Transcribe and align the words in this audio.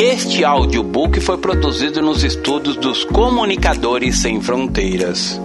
Este 0.00 0.44
audiobook 0.44 1.20
foi 1.20 1.38
produzido 1.38 2.00
nos 2.00 2.22
estudos 2.22 2.76
dos 2.76 3.02
Comunicadores 3.02 4.18
Sem 4.18 4.40
Fronteiras. 4.40 5.40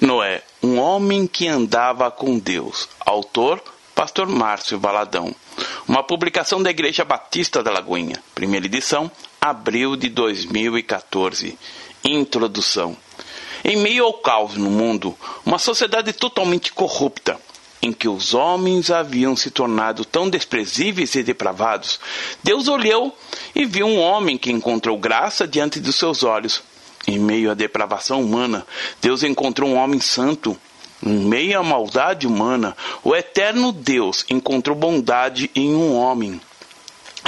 Noé, 0.00 0.42
um 0.62 0.78
homem 0.78 1.26
que 1.26 1.46
andava 1.46 2.10
com 2.10 2.38
Deus. 2.38 2.88
Autor, 3.04 3.62
Pastor 3.94 4.26
Márcio 4.26 4.78
Valadão. 4.78 5.36
Uma 5.86 6.02
publicação 6.02 6.62
da 6.62 6.70
Igreja 6.70 7.04
Batista 7.04 7.62
da 7.62 7.70
Lagoinha. 7.70 8.22
Primeira 8.34 8.64
edição, 8.64 9.10
abril 9.38 9.94
de 9.94 10.08
2014. 10.08 11.58
Introdução. 12.02 12.96
Em 13.62 13.76
meio 13.76 14.04
ao 14.06 14.14
caos 14.14 14.56
no 14.56 14.70
mundo, 14.70 15.14
uma 15.44 15.58
sociedade 15.58 16.14
totalmente 16.14 16.72
corrupta, 16.72 17.38
em 17.82 17.92
que 17.92 18.08
os 18.08 18.34
homens 18.34 18.90
haviam 18.90 19.36
se 19.36 19.50
tornado 19.50 20.04
tão 20.04 20.28
desprezíveis 20.28 21.14
e 21.14 21.22
depravados, 21.22 22.00
Deus 22.42 22.68
olhou 22.68 23.16
e 23.54 23.64
viu 23.64 23.86
um 23.86 23.98
homem 23.98 24.38
que 24.38 24.50
encontrou 24.50 24.98
graça 24.98 25.46
diante 25.46 25.80
dos 25.80 25.96
seus 25.96 26.22
olhos. 26.22 26.62
Em 27.06 27.18
meio 27.18 27.50
à 27.50 27.54
depravação 27.54 28.20
humana, 28.20 28.66
Deus 29.00 29.22
encontrou 29.22 29.70
um 29.70 29.76
homem 29.76 30.00
santo. 30.00 30.56
Em 31.04 31.20
meio 31.20 31.60
à 31.60 31.62
maldade 31.62 32.26
humana, 32.26 32.76
o 33.04 33.14
eterno 33.14 33.70
Deus 33.70 34.24
encontrou 34.28 34.74
bondade 34.74 35.50
em 35.54 35.74
um 35.74 35.94
homem. 35.94 36.40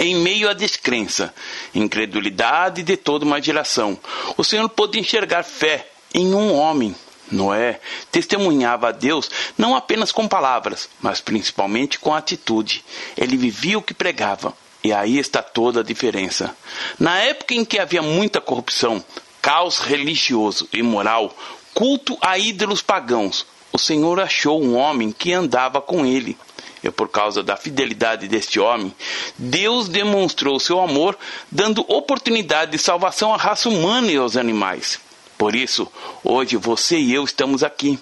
Em 0.01 0.17
meio 0.17 0.49
à 0.49 0.53
descrença, 0.53 1.35
incredulidade 1.75 2.83
de 2.83 2.97
toda 2.97 3.25
uma 3.25 3.43
geração, 3.43 3.99
o 4.37 4.45
Senhor 4.45 4.69
pôde 4.69 4.99
enxergar 4.99 5.43
fé 5.43 5.89
em 6.15 6.35
um 6.35 6.55
homem. 6.55 6.95
Noé 7.31 7.81
testemunhava 8.11 8.89
a 8.89 8.93
Deus 8.93 9.31
não 9.57 9.77
apenas 9.77 10.13
com 10.13 10.27
palavras, 10.29 10.89
mas 11.01 11.21
principalmente 11.21 11.99
com 11.99 12.15
atitude. 12.15 12.85
Ele 13.17 13.37
vivia 13.37 13.79
o 13.79 13.83
que 13.83 13.95
pregava. 13.95 14.55
E 14.83 14.93
aí 14.93 15.19
está 15.19 15.43
toda 15.43 15.81
a 15.81 15.85
diferença. 15.85 16.57
Na 16.99 17.19
época 17.19 17.55
em 17.55 17.65
que 17.65 17.79
havia 17.79 18.01
muita 18.01 18.41
corrupção, 18.41 19.05
caos 19.43 19.79
religioso 19.79 20.69
e 20.73 20.83
moral, 20.83 21.37
culto 21.75 22.17
a 22.21 22.39
ídolos 22.39 22.81
pagãos, 22.81 23.45
o 23.73 23.79
Senhor 23.79 24.21
achou 24.21 24.63
um 24.63 24.77
homem 24.77 25.11
que 25.11 25.33
andava 25.33 25.81
com 25.81 26.07
ele. 26.07 26.39
E 26.83 26.91
por 26.91 27.09
causa 27.09 27.43
da 27.43 27.57
fidelidade 27.57 28.29
deste 28.29 28.61
homem, 28.61 28.95
Deus 29.37 29.89
demonstrou 29.89 30.61
seu 30.61 30.81
amor, 30.81 31.19
dando 31.51 31.85
oportunidade 31.89 32.71
de 32.71 32.79
salvação 32.79 33.35
à 33.35 33.37
raça 33.37 33.69
humana 33.69 34.11
e 34.13 34.17
aos 34.17 34.37
animais. 34.37 35.01
Por 35.39 35.55
isso, 35.55 35.87
hoje 36.25 36.57
você 36.57 36.99
e 36.99 37.15
eu 37.15 37.23
estamos 37.23 37.63
aqui. 37.63 37.97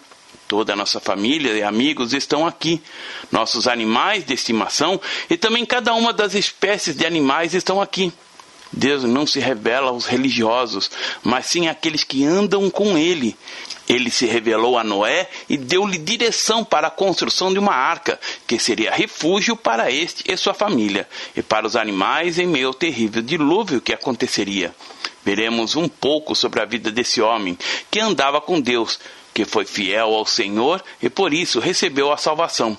Toda 0.49 0.73
a 0.73 0.77
nossa 0.77 0.99
família 0.99 1.53
e 1.53 1.63
amigos 1.63 2.15
estão 2.15 2.47
aqui. 2.47 2.83
Nossos 3.31 3.69
animais 3.69 4.25
de 4.25 4.33
estimação 4.33 4.99
e 5.29 5.37
também 5.37 5.67
cada 5.67 5.93
uma 5.93 6.15
das 6.15 6.35
espécies 6.35 6.97
de 6.97 7.05
animais 7.05 7.53
estão 7.53 7.81
aqui. 7.81 8.11
Deus 8.73 9.05
não 9.05 9.27
se 9.27 9.39
revela 9.39 9.91
aos 9.91 10.07
religiosos, 10.07 10.91
mas 11.23 11.47
sim 11.47 11.69
àqueles 11.69 12.05
que 12.05 12.25
andam 12.25 12.71
com 12.71 12.97
Ele. 12.97 13.37
Ele 13.89 14.11
se 14.11 14.27
revelou 14.27 14.79
a 14.79 14.85
Noé 14.85 15.29
e 15.49 15.57
deu-lhe 15.57 15.99
direção 15.99 16.65
para 16.65 16.89
a 16.89 16.91
construção 16.91 17.53
de 17.53 17.59
uma 17.59 17.75
arca, 17.75 18.19
que 18.47 18.59
seria 18.59 18.93
refúgio 18.93 19.57
para 19.57 19.91
este 19.91 20.25
e 20.31 20.37
sua 20.37 20.55
família, 20.55 21.09
e 21.37 21.43
para 21.43 21.67
os 21.67 21.77
animais 21.77 22.39
em 22.39 22.47
meio 22.47 22.69
ao 22.69 22.75
terrível 22.75 23.23
dilúvio 23.23 23.81
que 23.81 23.93
aconteceria. 23.93 24.75
Veremos 25.25 25.75
um 25.75 25.89
pouco 25.89 26.35
sobre 26.35 26.61
a 26.61 26.65
vida 26.65 26.91
desse 26.91 27.21
homem 27.21 27.59
que 27.91 28.01
andava 28.01 28.41
com 28.41 28.61
Deus, 28.61 28.99
que 29.35 29.45
foi 29.45 29.67
fiel 29.67 30.15
ao 30.15 30.25
Senhor 30.25 30.83
e 31.03 31.11
por 31.11 31.35
isso 31.35 31.61
recebeu 31.61 32.11
a 32.11 32.17
salvação. 32.17 32.79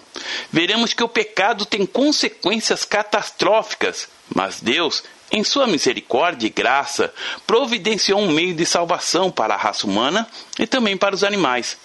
Veremos 0.51 0.93
que 0.93 1.03
o 1.03 1.09
pecado 1.09 1.65
tem 1.65 1.85
consequências 1.85 2.83
catastróficas, 2.83 4.07
mas 4.33 4.59
Deus, 4.59 5.03
em 5.31 5.43
sua 5.43 5.67
misericórdia 5.67 6.47
e 6.47 6.51
graça, 6.51 7.13
providenciou 7.45 8.19
um 8.19 8.31
meio 8.31 8.53
de 8.53 8.65
salvação 8.65 9.29
para 9.29 9.53
a 9.53 9.57
raça 9.57 9.85
humana 9.85 10.27
e 10.57 10.65
também 10.65 10.95
para 10.95 11.15
os 11.15 11.23
animais. 11.23 11.77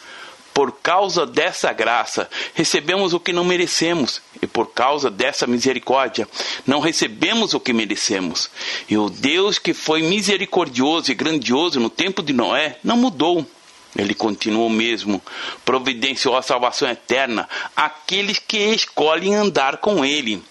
Por 0.54 0.72
causa 0.82 1.24
dessa 1.24 1.72
graça, 1.72 2.28
recebemos 2.52 3.14
o 3.14 3.20
que 3.20 3.32
não 3.32 3.44
merecemos, 3.44 4.20
e 4.40 4.46
por 4.46 4.66
causa 4.66 5.10
dessa 5.10 5.46
misericórdia, 5.46 6.28
não 6.66 6.78
recebemos 6.78 7.54
o 7.54 7.60
que 7.60 7.72
merecemos. 7.72 8.50
E 8.86 8.98
o 8.98 9.08
Deus 9.08 9.58
que 9.58 9.72
foi 9.72 10.02
misericordioso 10.02 11.10
e 11.10 11.14
grandioso 11.14 11.80
no 11.80 11.88
tempo 11.88 12.22
de 12.22 12.34
Noé 12.34 12.78
não 12.84 12.98
mudou. 12.98 13.46
Ele 13.96 14.14
continuou 14.14 14.68
mesmo, 14.68 15.22
providenciou 15.64 16.36
a 16.36 16.42
salvação 16.42 16.88
eterna 16.88 17.48
àqueles 17.74 18.38
que 18.38 18.58
escolhem 18.58 19.34
andar 19.34 19.78
com 19.78 20.04
Ele. 20.04 20.42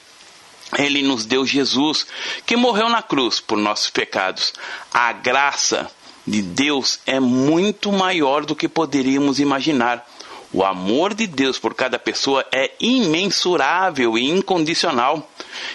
Ele 0.78 1.02
nos 1.02 1.26
deu 1.26 1.46
Jesus, 1.46 2.06
que 2.46 2.56
morreu 2.56 2.90
na 2.90 3.02
cruz 3.02 3.40
por 3.40 3.58
nossos 3.58 3.90
pecados. 3.90 4.54
A 4.94 5.12
graça 5.12 5.92
de 6.26 6.42
Deus 6.42 7.00
é 7.06 7.20
muito 7.20 7.92
maior 7.92 8.46
do 8.46 8.56
que 8.56 8.70
poderíamos 8.70 9.40
imaginar. 9.40 10.08
O 10.54 10.64
amor 10.64 11.14
de 11.14 11.28
Deus 11.28 11.58
por 11.58 11.74
cada 11.74 11.98
pessoa 11.98 12.46
é 12.52 12.72
imensurável 12.80 14.18
e 14.18 14.30
incondicional. 14.30 15.30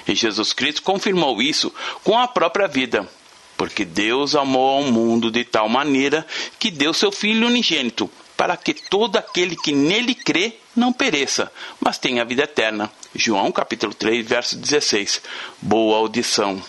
E 0.07 0.15
Jesus 0.15 0.53
Cristo 0.53 0.83
confirmou 0.83 1.41
isso 1.41 1.73
com 2.05 2.19
a 2.19 2.29
própria 2.29 2.69
vida. 2.69 3.09
Porque 3.57 3.87
Deus 3.87 4.35
amou 4.35 4.77
ao 4.77 4.83
mundo 4.83 5.31
de 5.31 5.45
tal 5.45 5.69
maneira 5.69 6.27
que 6.59 6.71
deu 6.71 6.93
seu 6.93 7.11
Filho 7.11 7.47
unigênito, 7.47 8.11
para 8.37 8.55
que 8.55 8.75
todo 8.75 9.17
aquele 9.17 9.57
que 9.57 9.73
nele 9.73 10.15
crê 10.15 10.57
não 10.77 10.93
pereça, 10.93 11.51
mas 11.81 11.99
tenha 11.99 12.25
vida 12.25 12.43
eterna. 12.43 12.91
João 13.15 13.51
capítulo 13.51 13.95
3, 13.95 14.27
verso 14.27 14.57
16. 14.57 15.23
Boa 15.61 15.97
audição 15.99 16.63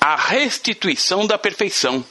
a 0.00 0.16
restituição 0.16 1.26
da 1.26 1.36
perfeição. 1.36 2.02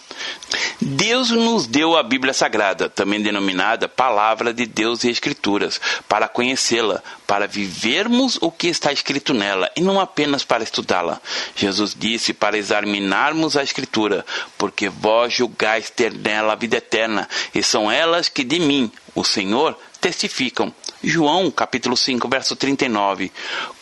Deus 0.82 1.30
nos 1.30 1.68
deu 1.68 1.96
a 1.98 2.04
Bíblia 2.04 2.34
Sagrada, 2.34 2.90
também 2.90 3.22
denominada 3.22 3.88
Palavra 3.88 4.54
de 4.54 4.66
Deus 4.66 5.04
e 5.04 5.10
Escrituras, 5.10 5.80
para 6.08 6.28
conhecê-la, 6.28 7.04
para 7.28 7.48
vivermos 7.48 8.38
o 8.42 8.52
que 8.52 8.68
está 8.68 8.92
escrito 8.92 9.34
nela 9.34 9.70
e 9.76 9.82
não 9.82 10.00
apenas 10.00 10.44
para 10.44 10.64
estudá-la. 10.64 11.22
Jesus 11.56 11.96
disse 11.98 12.34
para 12.34 12.58
examinarmos 12.58 13.56
a 13.56 13.64
Escritura, 13.64 14.26
porque 14.58 14.90
vós 14.90 15.34
julgais 15.34 15.90
ter 15.90 16.14
nela 16.14 16.54
a 16.54 16.56
vida 16.56 16.78
eterna, 16.78 17.28
e 17.54 17.62
são 17.62 17.92
elas 17.92 18.30
que 18.30 18.44
de 18.44 18.60
mim, 18.60 18.92
o 19.14 19.24
Senhor, 19.24 19.78
testificam. 20.00 20.74
João, 21.04 21.50
capítulo 21.52 21.96
5, 21.96 22.28
verso 22.28 22.56
39. 22.56 23.32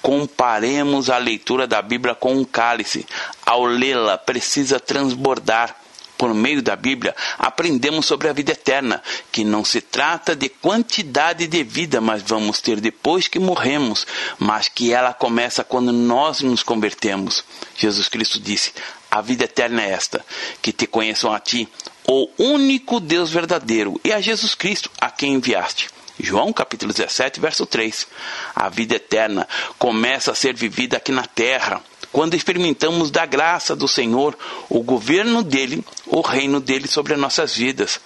Comparemos 0.02 1.10
a 1.10 1.18
leitura 1.18 1.68
da 1.68 1.82
Bíblia 1.82 2.14
com 2.16 2.34
um 2.34 2.44
cálice. 2.44 3.06
Ao 3.46 3.66
lê-la, 3.66 4.18
precisa 4.18 4.80
transbordar. 4.80 5.76
Por 6.18 6.34
meio 6.34 6.62
da 6.62 6.76
Bíblia, 6.76 7.16
aprendemos 7.38 8.06
sobre 8.06 8.28
a 8.28 8.34
vida 8.34 8.52
eterna, 8.52 9.04
que 9.32 9.44
não 9.44 9.64
se 9.64 9.82
trata 9.82 10.36
de 10.36 10.50
quantidade 10.50 11.46
de 11.48 11.64
vida, 11.64 12.02
mas 12.02 12.24
vamos 12.24 12.60
ter 12.60 12.82
depois 12.82 13.28
que 13.28 13.38
morremos, 13.38 14.08
mas 14.40 14.68
que 14.68 14.92
ela 14.92 15.14
começa 15.14 15.64
quando 15.64 15.92
nós 15.92 16.42
nos 16.42 16.64
convertemos. 16.64 17.44
Jesus 17.76 18.10
Cristo 18.10 18.40
disse: 18.40 18.74
A 19.12 19.22
vida 19.22 19.44
eterna 19.44 19.84
é 19.84 19.92
esta, 19.92 20.26
que 20.62 20.74
te 20.74 20.88
conheçam 20.88 21.32
a 21.32 21.40
ti, 21.40 21.68
o 22.08 22.30
único 22.38 23.00
Deus 23.00 23.30
verdadeiro, 23.30 24.00
e 24.04 24.12
a 24.12 24.20
Jesus 24.20 24.56
Cristo, 24.56 24.90
a 25.00 25.12
quem 25.12 25.34
enviaste. 25.34 25.90
João 26.20 26.52
capítulo 26.52 26.92
17, 26.92 27.40
verso 27.40 27.66
3. 27.66 28.08
A 28.56 28.70
vida 28.70 28.96
eterna 28.96 29.48
começa 29.78 30.32
a 30.32 30.36
ser 30.36 30.56
vivida 30.56 30.98
aqui 30.98 31.12
na 31.12 31.26
terra, 31.26 31.82
quando 32.12 32.36
experimentamos 32.36 33.12
da 33.12 33.26
graça 33.26 33.76
do 33.76 33.88
Senhor, 33.88 34.38
o 34.70 34.82
governo 34.82 35.44
dele, 35.44 35.84
o 36.06 36.22
reino 36.22 36.60
dele 36.60 36.88
sobre 36.88 37.14
as 37.14 37.20
nossas 37.20 37.56
vidas. 37.56 38.00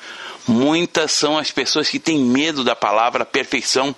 Muitas 0.48 1.12
são 1.12 1.38
as 1.38 1.52
pessoas 1.52 1.90
que 1.90 2.00
têm 2.00 2.20
medo 2.20 2.64
da 2.64 2.76
palavra 2.76 3.26
perfeição, 3.26 3.96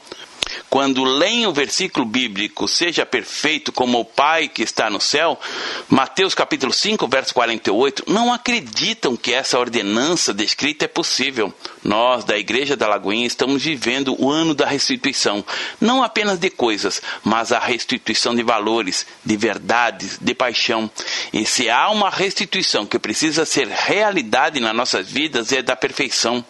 quando 0.73 1.03
leem 1.03 1.45
o 1.45 1.53
versículo 1.53 2.03
bíblico, 2.03 2.67
seja 2.67 3.05
perfeito 3.05 3.71
como 3.71 3.99
o 3.99 4.03
Pai 4.03 4.47
que 4.47 4.63
está 4.63 4.89
no 4.89 4.99
céu, 4.99 5.39
Mateus 5.87 6.33
capítulo 6.33 6.73
5, 6.73 7.07
verso 7.07 7.31
48, 7.31 8.05
não 8.07 8.33
acreditam 8.33 9.15
que 9.15 9.31
essa 9.31 9.59
ordenança 9.59 10.33
descrita 10.33 10.85
é 10.85 10.87
possível. 10.87 11.53
Nós, 11.83 12.23
da 12.23 12.35
Igreja 12.39 12.75
da 12.75 12.87
Lagoinha, 12.87 13.27
estamos 13.27 13.61
vivendo 13.61 14.19
o 14.19 14.31
ano 14.31 14.55
da 14.55 14.65
restituição, 14.65 15.45
não 15.79 16.01
apenas 16.01 16.39
de 16.39 16.49
coisas, 16.49 17.03
mas 17.23 17.51
a 17.51 17.59
restituição 17.59 18.33
de 18.33 18.41
valores, 18.41 19.05
de 19.23 19.37
verdades, 19.37 20.17
de 20.19 20.33
paixão. 20.33 20.89
E 21.31 21.45
se 21.45 21.69
há 21.69 21.87
uma 21.91 22.09
restituição 22.09 22.83
que 22.83 22.97
precisa 22.97 23.45
ser 23.45 23.67
realidade 23.67 24.59
nas 24.59 24.75
nossas 24.75 25.07
vidas, 25.07 25.51
é 25.51 25.61
da 25.61 25.75
perfeição. 25.75 26.43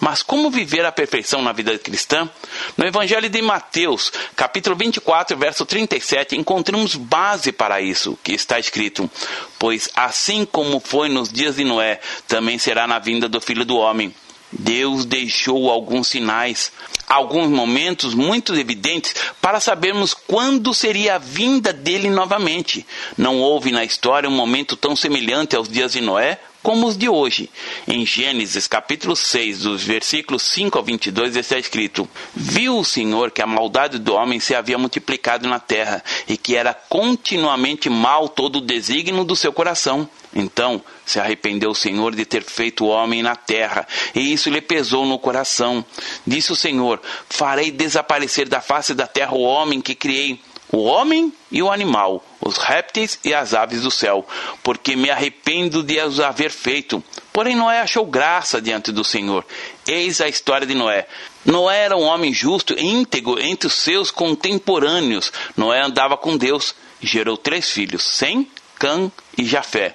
Mas 0.00 0.22
como 0.22 0.50
viver 0.50 0.84
a 0.84 0.92
perfeição 0.92 1.42
na 1.42 1.52
vida 1.52 1.78
cristã? 1.78 2.28
No 2.76 2.86
Evangelho 2.86 3.28
de 3.28 3.42
Mateus, 3.42 4.12
capítulo 4.36 4.76
24, 4.76 5.36
verso 5.36 5.66
37, 5.66 6.36
encontramos 6.36 6.94
base 6.94 7.52
para 7.52 7.80
isso, 7.80 8.18
que 8.22 8.32
está 8.32 8.58
escrito: 8.58 9.10
Pois 9.58 9.88
assim 9.94 10.44
como 10.44 10.80
foi 10.80 11.08
nos 11.08 11.32
dias 11.32 11.56
de 11.56 11.64
Noé, 11.64 12.00
também 12.26 12.58
será 12.58 12.86
na 12.86 12.98
vinda 12.98 13.28
do 13.28 13.40
Filho 13.40 13.64
do 13.64 13.76
Homem. 13.76 14.14
Deus 14.50 15.04
deixou 15.04 15.70
alguns 15.70 16.08
sinais. 16.08 16.72
alguns 17.06 17.48
momentos 17.48 18.12
muito 18.14 18.54
evidentes 18.54 19.14
para 19.40 19.60
sabermos 19.60 20.12
quando 20.12 20.74
seria 20.74 21.14
a 21.14 21.18
vinda 21.18 21.72
dele 21.72 22.10
novamente. 22.10 22.86
Não 23.16 23.40
houve 23.40 23.70
na 23.70 23.82
história 23.82 24.28
um 24.28 24.32
momento 24.32 24.76
tão 24.76 24.94
semelhante 24.94 25.56
aos 25.56 25.68
dias 25.68 25.92
de 25.92 26.02
Noé 26.02 26.38
como 26.62 26.86
os 26.86 26.96
de 26.96 27.08
hoje. 27.08 27.50
Em 27.86 28.04
Gênesis 28.04 28.66
capítulo 28.66 29.14
6, 29.14 29.60
dos 29.60 29.82
versículos 29.82 30.42
5 30.42 30.78
ao 30.78 30.84
22, 30.84 31.36
está 31.36 31.58
escrito: 31.58 32.08
Viu 32.34 32.78
o 32.78 32.84
Senhor 32.84 33.30
que 33.30 33.42
a 33.42 33.46
maldade 33.46 33.98
do 33.98 34.14
homem 34.14 34.40
se 34.40 34.54
havia 34.54 34.78
multiplicado 34.78 35.48
na 35.48 35.58
terra 35.58 36.02
e 36.28 36.36
que 36.36 36.56
era 36.56 36.74
continuamente 36.74 37.88
mal 37.88 38.28
todo 38.28 38.56
o 38.56 38.60
desígnio 38.60 39.24
do 39.24 39.36
seu 39.36 39.52
coração. 39.52 40.08
Então 40.34 40.82
se 41.06 41.18
arrependeu 41.18 41.70
o 41.70 41.74
Senhor 41.74 42.14
de 42.14 42.24
ter 42.24 42.42
feito 42.42 42.84
o 42.84 42.88
homem 42.88 43.22
na 43.22 43.34
terra, 43.34 43.86
e 44.14 44.32
isso 44.32 44.50
lhe 44.50 44.60
pesou 44.60 45.06
no 45.06 45.18
coração. 45.18 45.84
Disse 46.26 46.52
o 46.52 46.56
Senhor: 46.56 47.00
Farei 47.28 47.70
desaparecer 47.70 48.48
da 48.48 48.60
face 48.60 48.94
da 48.94 49.06
terra 49.06 49.34
o 49.34 49.42
homem 49.42 49.80
que 49.80 49.94
criei 49.94 50.40
o 50.70 50.84
homem 50.84 51.32
e 51.50 51.62
o 51.62 51.70
animal, 51.70 52.22
os 52.48 52.58
répteis 52.58 53.18
e 53.24 53.34
as 53.34 53.54
aves 53.54 53.82
do 53.82 53.90
céu, 53.90 54.26
porque 54.62 54.96
me 54.96 55.10
arrependo 55.10 55.82
de 55.82 56.00
os 56.02 56.18
haver 56.18 56.50
feito. 56.50 57.02
Porém, 57.32 57.54
Noé 57.54 57.80
achou 57.80 58.04
graça 58.06 58.60
diante 58.60 58.90
do 58.90 59.04
Senhor. 59.04 59.44
Eis 59.86 60.20
a 60.20 60.28
história 60.28 60.66
de 60.66 60.74
Noé. 60.74 61.06
Noé 61.44 61.84
era 61.84 61.96
um 61.96 62.02
homem 62.02 62.32
justo 62.32 62.74
e 62.74 62.84
íntegro 62.84 63.40
entre 63.40 63.66
os 63.66 63.74
seus 63.74 64.10
contemporâneos. 64.10 65.32
Noé 65.56 65.80
andava 65.80 66.16
com 66.16 66.36
Deus 66.36 66.74
e 67.00 67.06
gerou 67.06 67.36
três 67.36 67.70
filhos: 67.70 68.02
Sem, 68.02 68.50
Cã 68.78 69.10
e 69.38 69.44
Jafé. 69.44 69.94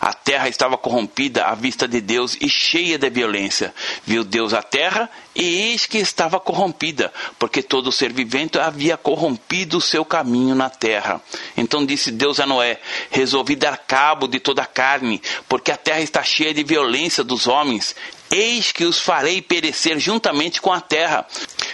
A 0.00 0.12
terra 0.14 0.48
estava 0.48 0.78
corrompida 0.78 1.44
à 1.44 1.54
vista 1.54 1.88
de 1.88 2.00
Deus 2.00 2.38
e 2.40 2.48
cheia 2.48 2.96
de 2.96 3.10
violência. 3.10 3.74
Viu 4.06 4.22
Deus 4.22 4.54
a 4.54 4.62
terra 4.62 5.10
e 5.34 5.42
eis 5.72 5.84
que 5.84 5.98
estava 5.98 6.38
corrompida, 6.38 7.12
porque 7.38 7.60
todo 7.60 7.90
ser 7.90 8.12
vivente 8.12 8.56
havia 8.56 8.96
corrompido 8.96 9.78
o 9.78 9.80
seu 9.80 10.04
caminho 10.04 10.54
na 10.54 10.70
terra. 10.70 11.20
Então 11.56 11.84
disse 11.84 12.12
Deus 12.12 12.38
a 12.38 12.46
Noé: 12.46 12.80
Resolvi 13.10 13.56
dar 13.56 13.76
cabo 13.78 14.28
de 14.28 14.38
toda 14.38 14.62
a 14.62 14.66
carne, 14.66 15.20
porque 15.48 15.72
a 15.72 15.76
terra 15.76 16.00
está 16.00 16.22
cheia 16.22 16.54
de 16.54 16.62
violência 16.62 17.24
dos 17.24 17.48
homens. 17.48 17.96
Eis 18.30 18.72
que 18.72 18.84
os 18.84 18.98
farei 18.98 19.42
perecer 19.42 19.98
juntamente 19.98 20.60
com 20.60 20.72
a 20.72 20.80
terra. 20.80 21.26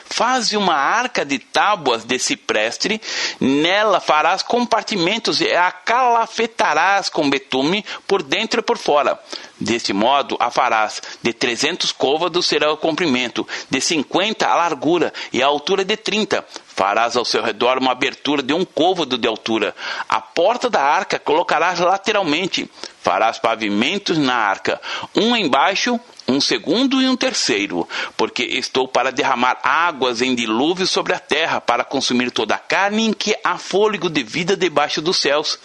Faze 0.05 0.57
uma 0.57 0.75
arca 0.75 1.25
de 1.25 1.39
tábuas 1.39 2.05
de 2.05 2.19
cipreste, 2.19 3.01
nela 3.39 4.01
farás 4.01 4.43
compartimentos 4.43 5.41
e 5.41 5.51
a 5.55 5.71
calafetarás 5.71 7.09
com 7.11 7.29
betume 7.29 7.85
por 8.07 8.23
dentro 8.23 8.61
e 8.61 8.63
por 8.63 8.79
fora. 8.79 9.21
Deste 9.61 9.93
modo 9.93 10.37
a 10.41 10.51
farás 10.51 11.03
de 11.23 11.33
trezentos 11.33 11.93
côvados 11.93 12.47
será 12.47 12.73
o 12.73 12.77
comprimento, 12.77 13.47
de 13.69 13.81
cinquenta 13.81 14.47
a 14.47 14.55
largura 14.55 15.13
e 15.33 15.43
a 15.43 15.47
altura 15.47 15.85
de 15.85 15.97
trinta. 15.97 16.45
Farás 16.69 17.17
ao 17.17 17.27
seu 17.27 17.43
redor 17.43 17.77
uma 17.77 17.93
abertura 17.93 18.43
de 18.43 18.55
um 18.55 18.65
côvado 18.65 19.19
de 19.19 19.29
altura. 19.29 19.75
A 20.09 20.21
porta 20.21 20.71
da 20.71 20.83
arca 20.83 21.19
colocarás 21.19 21.79
lateralmente. 21.79 22.71
Farás 23.03 23.39
pavimentos 23.39 24.17
na 24.17 24.35
arca, 24.35 24.81
um 25.15 25.35
embaixo 25.35 26.01
um 26.31 26.41
segundo 26.41 27.03
e 27.03 27.09
um 27.09 27.17
terceiro, 27.17 27.89
porque 28.17 28.45
estou 28.45 28.87
para 28.87 29.11
derramar 29.11 29.59
águas 29.63 30.23
em 30.23 30.35
dilúvio 30.35 30.87
sobre 30.87 31.13
a 31.13 31.19
terra, 31.19 31.61
para 31.61 31.85
consumir 31.85 32.31
toda 32.31 32.55
a 32.55 32.59
carne 32.59 33.07
em 33.07 33.13
que 33.13 33.37
há 33.43 33.59
fôlego 33.59 34.09
de 34.09 34.23
vida 34.23 34.57
debaixo 34.57 35.03
dos 35.03 35.19
céus. 35.19 35.59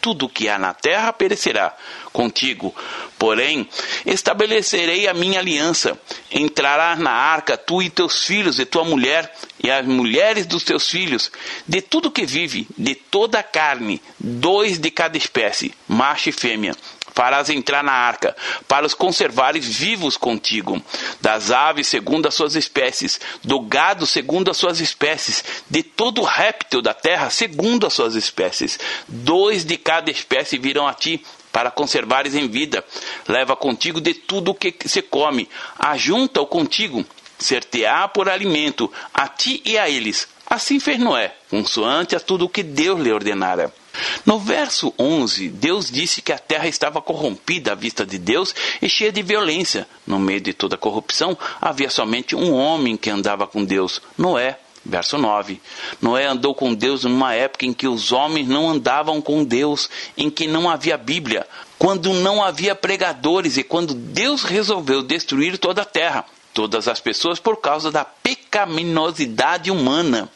Tudo 0.00 0.26
o 0.26 0.28
que 0.28 0.48
há 0.48 0.58
na 0.58 0.72
terra 0.72 1.12
perecerá 1.12 1.74
contigo. 2.12 2.74
Porém, 3.18 3.68
estabelecerei 4.06 5.08
a 5.08 5.14
minha 5.14 5.40
aliança. 5.40 5.98
Entrarás 6.30 6.98
na 6.98 7.10
arca 7.10 7.56
tu 7.56 7.82
e 7.82 7.90
teus 7.90 8.24
filhos, 8.24 8.58
e 8.58 8.64
tua 8.64 8.84
mulher, 8.84 9.34
e 9.62 9.70
as 9.70 9.84
mulheres 9.84 10.46
dos 10.46 10.62
teus 10.62 10.88
filhos, 10.88 11.30
de 11.66 11.80
tudo 11.80 12.10
que 12.10 12.24
vive, 12.24 12.66
de 12.76 12.94
toda 12.94 13.40
a 13.40 13.42
carne, 13.42 14.00
dois 14.18 14.78
de 14.78 14.90
cada 14.90 15.16
espécie, 15.16 15.74
macho 15.88 16.28
e 16.28 16.32
fêmea 16.32 16.76
farás 17.18 17.50
entrar 17.50 17.82
na 17.82 17.90
arca, 17.90 18.36
para 18.68 18.86
os 18.86 18.94
conservares 18.94 19.66
vivos 19.66 20.16
contigo, 20.16 20.80
das 21.20 21.50
aves 21.50 21.88
segundo 21.88 22.28
as 22.28 22.34
suas 22.34 22.54
espécies, 22.54 23.20
do 23.42 23.58
gado 23.58 24.06
segundo 24.06 24.52
as 24.52 24.56
suas 24.56 24.78
espécies, 24.78 25.44
de 25.68 25.82
todo 25.82 26.22
réptil 26.22 26.80
da 26.80 26.94
terra 26.94 27.28
segundo 27.28 27.88
as 27.88 27.92
suas 27.92 28.14
espécies. 28.14 28.78
Dois 29.08 29.64
de 29.64 29.76
cada 29.76 30.12
espécie 30.12 30.58
virão 30.58 30.86
a 30.86 30.94
ti, 30.94 31.20
para 31.50 31.72
conservares 31.72 32.36
em 32.36 32.46
vida. 32.46 32.84
Leva 33.26 33.56
contigo 33.56 34.00
de 34.00 34.14
tudo 34.14 34.52
o 34.52 34.54
que 34.54 34.72
se 34.88 35.02
come, 35.02 35.48
ajunta-o 35.76 36.46
contigo, 36.46 37.04
ser-te-á 37.36 38.06
por 38.06 38.28
alimento, 38.28 38.92
a 39.12 39.26
ti 39.26 39.60
e 39.64 39.76
a 39.76 39.90
eles. 39.90 40.28
Assim 40.46 40.78
fez 40.78 41.00
Noé, 41.00 41.34
consoante 41.50 42.14
a 42.14 42.20
tudo 42.20 42.44
o 42.44 42.48
que 42.48 42.62
Deus 42.62 43.00
lhe 43.00 43.12
ordenara. 43.12 43.74
No 44.24 44.38
verso 44.38 44.92
11, 44.98 45.48
Deus 45.48 45.90
disse 45.90 46.22
que 46.22 46.32
a 46.32 46.38
terra 46.38 46.68
estava 46.68 47.00
corrompida 47.00 47.72
à 47.72 47.74
vista 47.74 48.04
de 48.04 48.18
Deus 48.18 48.54
e 48.80 48.88
cheia 48.88 49.12
de 49.12 49.22
violência. 49.22 49.86
No 50.06 50.18
meio 50.18 50.40
de 50.40 50.52
toda 50.52 50.74
a 50.74 50.78
corrupção, 50.78 51.36
havia 51.60 51.90
somente 51.90 52.34
um 52.34 52.52
homem 52.52 52.96
que 52.96 53.10
andava 53.10 53.46
com 53.46 53.64
Deus, 53.64 54.00
Noé. 54.16 54.58
Verso 54.84 55.18
9: 55.18 55.60
Noé 56.00 56.26
andou 56.26 56.54
com 56.54 56.72
Deus 56.72 57.04
numa 57.04 57.34
época 57.34 57.66
em 57.66 57.74
que 57.74 57.86
os 57.86 58.12
homens 58.12 58.48
não 58.48 58.70
andavam 58.70 59.20
com 59.20 59.44
Deus, 59.44 59.90
em 60.16 60.30
que 60.30 60.46
não 60.46 60.70
havia 60.70 60.96
Bíblia, 60.96 61.46
quando 61.78 62.14
não 62.14 62.42
havia 62.42 62.74
pregadores 62.74 63.56
e 63.56 63.62
quando 63.62 63.92
Deus 63.92 64.44
resolveu 64.44 65.02
destruir 65.02 65.58
toda 65.58 65.82
a 65.82 65.84
terra 65.84 66.24
todas 66.58 66.88
as 66.88 66.98
pessoas 66.98 67.38
por 67.38 67.58
causa 67.58 67.88
da 67.88 68.04
pecaminosidade 68.04 69.70
humana. 69.70 70.28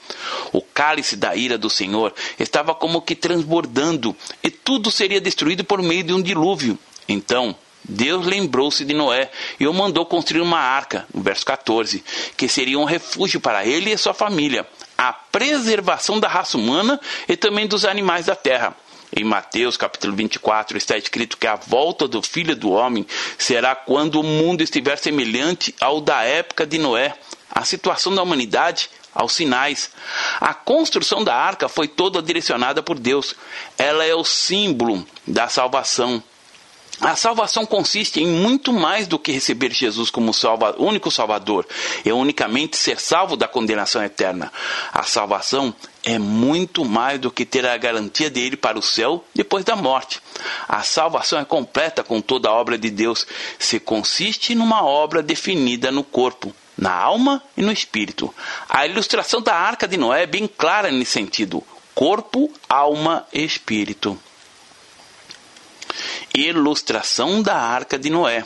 O 0.53 0.63
cálice 0.63 1.17
da 1.17 1.35
ira 1.35 1.59
do 1.59 1.69
Senhor 1.69 2.15
estava 2.39 2.77
como 2.77 3.03
que 3.03 3.17
transbordando 3.17 4.15
e 4.41 4.49
tudo 4.49 4.89
seria 4.89 5.21
destruído 5.21 5.65
por 5.65 5.83
meio 5.83 6.05
de 6.05 6.13
um 6.13 6.23
dilúvio. 6.23 6.79
Então, 7.09 7.57
Deus 7.83 8.25
lembrou-se 8.25 8.85
de 8.85 8.95
Noé 8.95 9.33
e 9.59 9.67
o 9.67 9.75
mandou 9.75 10.07
construir 10.07 10.43
uma 10.43 10.61
arca, 10.61 11.09
no 11.13 11.21
verso 11.21 11.45
14, 11.45 12.05
que 12.37 12.47
seria 12.47 12.79
um 12.79 12.85
refúgio 12.85 13.41
para 13.41 13.67
ele 13.67 13.91
e 13.91 13.99
sua 13.99 14.15
família, 14.15 14.65
a 14.97 15.13
preservação 15.13 16.21
da 16.21 16.29
raça 16.29 16.57
humana 16.57 17.01
e 17.29 17.37
também 17.37 17.67
dos 17.67 17.85
animais 17.85 18.27
da 18.27 18.37
terra. 18.37 18.77
Em 19.15 19.25
Mateus 19.25 19.77
capítulo 19.77 20.17
24 20.17 20.79
está 20.79 20.97
escrito 20.97 21.37
que 21.37 21.47
a 21.47 21.55
volta 21.55 22.09
do 22.09 22.23
Filho 22.23 22.57
do 22.57 22.71
Homem 22.71 23.07
será 23.37 23.75
quando 23.75 24.19
o 24.19 24.23
mundo 24.23 24.63
estiver 24.63 24.97
semelhante 24.97 25.75
ao 25.79 26.01
da 26.01 26.23
época 26.23 26.67
de 26.67 26.79
Noé. 26.79 27.15
A 27.51 27.63
situação 27.63 28.15
da 28.15 28.23
humanidade 28.23 28.89
aos 29.15 29.35
sinais. 29.35 29.91
A 30.41 30.55
construção 30.55 31.23
da 31.23 31.35
arca 31.35 31.69
foi 31.69 31.87
toda 31.87 32.23
direcionada 32.23 32.83
por 32.83 32.99
Deus. 32.99 33.35
Ela 33.77 34.05
é 34.05 34.15
o 34.15 34.25
símbolo 34.25 35.07
da 35.27 35.47
salvação. 35.47 36.23
A 37.03 37.17
salvação 37.17 37.67
consiste 37.67 38.21
em 38.21 38.29
muito 38.29 38.73
mais 38.73 39.09
do 39.09 39.19
que 39.19 39.33
receber 39.33 39.73
Jesus 39.73 40.09
como 40.09 40.33
salva, 40.33 40.77
único 40.79 41.11
Salvador 41.11 41.67
e 42.05 42.13
unicamente 42.13 42.77
ser 42.77 43.01
salvo 43.01 43.37
da 43.37 43.49
condenação 43.49 44.05
eterna. 44.05 44.53
A 44.93 45.03
salvação 45.03 45.75
é 46.05 46.17
muito 46.17 46.85
mais 46.85 47.19
do 47.19 47.29
que 47.29 47.45
ter 47.45 47.67
a 47.67 47.77
garantia 47.77 48.31
de 48.31 48.39
ir 48.39 48.57
para 48.57 48.79
o 48.79 48.83
céu 48.83 49.25
depois 49.35 49.65
da 49.65 49.75
morte. 49.75 50.21
A 50.69 50.85
salvação 50.85 51.41
é 51.41 51.45
completa 51.45 52.05
com 52.05 52.21
toda 52.21 52.49
a 52.49 52.53
obra 52.53 52.79
de 52.79 52.89
Deus, 52.89 53.27
se 53.59 53.81
consiste 53.81 54.55
numa 54.55 54.85
obra 54.85 55.25
definida 55.25 55.91
no 55.91 56.05
corpo, 56.05 56.55
na 56.79 56.95
alma 56.95 57.43
e 57.57 57.63
no 57.63 57.73
espírito. 57.73 58.33
A 58.69 58.87
ilustração 58.87 59.43
da 59.43 59.57
arca 59.57 59.89
de 59.89 59.97
Noé 59.97 60.23
é 60.23 60.27
bem 60.27 60.47
clara 60.47 60.89
nesse 60.89 61.11
sentido: 61.11 61.65
corpo, 61.97 62.49
alma 62.69 63.27
e 63.33 63.43
espírito 63.43 64.17
ilustração 66.35 67.43
da 67.43 67.57
arca 67.57 67.99
de 67.99 68.11
Noé. 68.11 68.45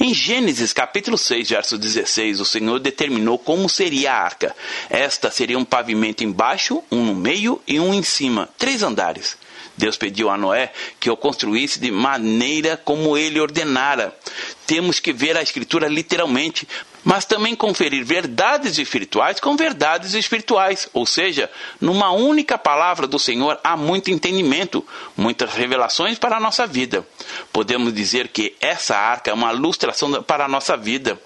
Em 0.00 0.14
Gênesis 0.14 0.72
capítulo 0.72 1.18
6, 1.18 1.50
verso 1.50 1.78
16, 1.78 2.40
o 2.40 2.44
Senhor 2.44 2.78
determinou 2.78 3.38
como 3.38 3.68
seria 3.68 4.12
a 4.12 4.22
arca. 4.22 4.56
Esta 4.88 5.30
seria 5.30 5.58
um 5.58 5.64
pavimento 5.64 6.24
embaixo, 6.24 6.82
um 6.90 7.04
no 7.04 7.14
meio 7.14 7.60
e 7.66 7.78
um 7.78 7.92
em 7.92 8.02
cima, 8.02 8.48
três 8.58 8.82
andares. 8.82 9.36
Deus 9.76 9.98
pediu 9.98 10.30
a 10.30 10.38
Noé 10.38 10.72
que 10.98 11.10
o 11.10 11.16
construísse 11.16 11.78
de 11.78 11.90
maneira 11.90 12.76
como 12.76 13.16
ele 13.16 13.38
ordenara. 13.38 14.16
Temos 14.66 14.98
que 14.98 15.12
ver 15.12 15.36
a 15.36 15.42
Escritura 15.42 15.86
literalmente, 15.88 16.66
mas 17.04 17.24
também 17.24 17.54
conferir 17.54 18.04
verdades 18.04 18.78
espirituais 18.78 19.38
com 19.38 19.56
verdades 19.56 20.12
espirituais. 20.12 20.88
Ou 20.92 21.06
seja, 21.06 21.48
numa 21.80 22.10
única 22.10 22.58
palavra 22.58 23.06
do 23.06 23.16
Senhor 23.16 23.60
há 23.62 23.76
muito 23.76 24.10
entendimento, 24.10 24.84
muitas 25.16 25.54
revelações 25.54 26.18
para 26.18 26.36
a 26.36 26.40
nossa 26.40 26.66
vida. 26.66 27.06
Podemos 27.52 27.94
dizer 27.94 28.26
que 28.26 28.56
essa 28.60 28.96
arca 28.96 29.30
é 29.30 29.34
uma 29.34 29.52
ilustração 29.52 30.20
para 30.24 30.46
a 30.46 30.48
nossa 30.48 30.76
vida. 30.76 31.16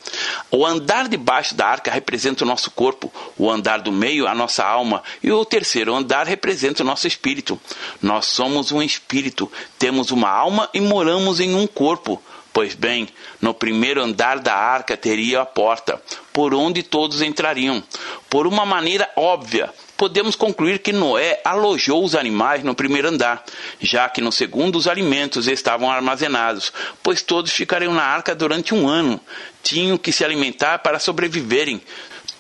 O 0.51 0.67
andar 0.67 1.09
debaixo 1.09 1.55
da 1.55 1.67
arca 1.67 1.91
representa 1.91 2.45
o 2.45 2.47
nosso 2.47 2.71
corpo, 2.71 3.11
o 3.39 3.51
andar 3.51 3.81
do 3.81 3.91
meio, 3.91 4.27
a 4.27 4.35
nossa 4.35 4.63
alma, 4.63 5.03
e 5.23 5.33
o 5.33 5.45
terceiro 5.47 5.95
andar 5.95 6.27
representa 6.27 6.83
o 6.83 6.87
nosso 6.87 7.07
espírito. 7.07 7.59
Nós 8.03 8.27
somos 8.27 8.71
um 8.71 8.83
espírito, 8.83 9.51
temos 9.79 10.11
uma 10.11 10.29
alma 10.29 10.69
e 10.75 10.81
moramos 10.81 11.41
em 11.41 11.55
um 11.55 11.67
corpo. 11.67 12.23
Pois 12.53 12.75
bem, 12.75 13.09
no 13.41 13.55
primeiro 13.55 14.03
andar 14.03 14.41
da 14.41 14.55
arca 14.55 14.97
teria 14.97 15.41
a 15.41 15.47
porta. 15.47 16.01
Por 16.33 16.53
onde 16.53 16.83
todos 16.83 17.23
entrariam. 17.23 17.83
Por 18.29 18.47
uma 18.47 18.67
maneira 18.67 19.09
óbvia, 19.17 19.73
podemos 19.97 20.35
concluir 20.35 20.81
que 20.81 20.93
Noé 20.93 21.41
alojou 21.45 22.05
os 22.05 22.15
animais 22.15 22.65
no 22.65 22.75
primeiro 22.75 23.09
andar, 23.09 23.45
já 23.81 24.09
que 24.09 24.21
no 24.21 24.33
segundo 24.33 24.77
os 24.77 24.89
alimentos 24.89 25.47
estavam 25.47 25.91
armazenados, 25.91 26.73
pois 27.03 27.23
todos 27.23 27.53
ficariam 27.53 27.95
na 27.95 28.03
arca 28.03 28.35
durante 28.35 28.75
um 28.75 28.89
ano. 28.89 29.21
Tinham 29.63 29.99
que 29.99 30.11
se 30.11 30.25
alimentar 30.25 30.79
para 30.79 30.99
sobreviverem. 30.99 31.81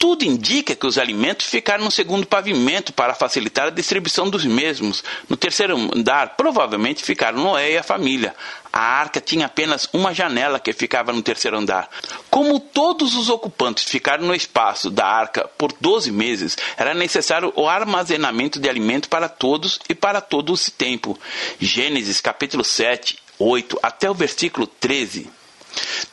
Tudo 0.00 0.24
indica 0.24 0.74
que 0.74 0.86
os 0.86 0.96
alimentos 0.96 1.46
ficaram 1.46 1.84
no 1.84 1.90
segundo 1.90 2.26
pavimento 2.26 2.90
para 2.90 3.14
facilitar 3.14 3.66
a 3.66 3.70
distribuição 3.70 4.30
dos 4.30 4.46
mesmos. 4.46 5.04
No 5.28 5.36
terceiro 5.36 5.76
andar, 5.94 6.36
provavelmente 6.38 7.04
ficaram 7.04 7.38
Noé 7.38 7.72
e 7.72 7.76
a 7.76 7.82
família. 7.82 8.34
A 8.72 8.80
arca 8.80 9.20
tinha 9.20 9.44
apenas 9.44 9.86
uma 9.92 10.14
janela 10.14 10.58
que 10.58 10.72
ficava 10.72 11.12
no 11.12 11.20
terceiro 11.20 11.58
andar. 11.58 11.86
Como 12.30 12.58
todos 12.58 13.14
os 13.14 13.28
ocupantes 13.28 13.84
ficaram 13.84 14.24
no 14.24 14.34
espaço 14.34 14.88
da 14.88 15.06
arca 15.06 15.46
por 15.58 15.70
12 15.78 16.10
meses, 16.10 16.56
era 16.78 16.94
necessário 16.94 17.52
o 17.54 17.68
armazenamento 17.68 18.58
de 18.58 18.70
alimento 18.70 19.06
para 19.06 19.28
todos 19.28 19.78
e 19.86 19.94
para 19.94 20.22
todo 20.22 20.54
esse 20.54 20.70
tempo. 20.70 21.18
Gênesis 21.60 22.22
capítulo 22.22 22.64
7, 22.64 23.18
8 23.38 23.78
até 23.82 24.10
o 24.10 24.14
versículo 24.14 24.66
13. 24.66 25.39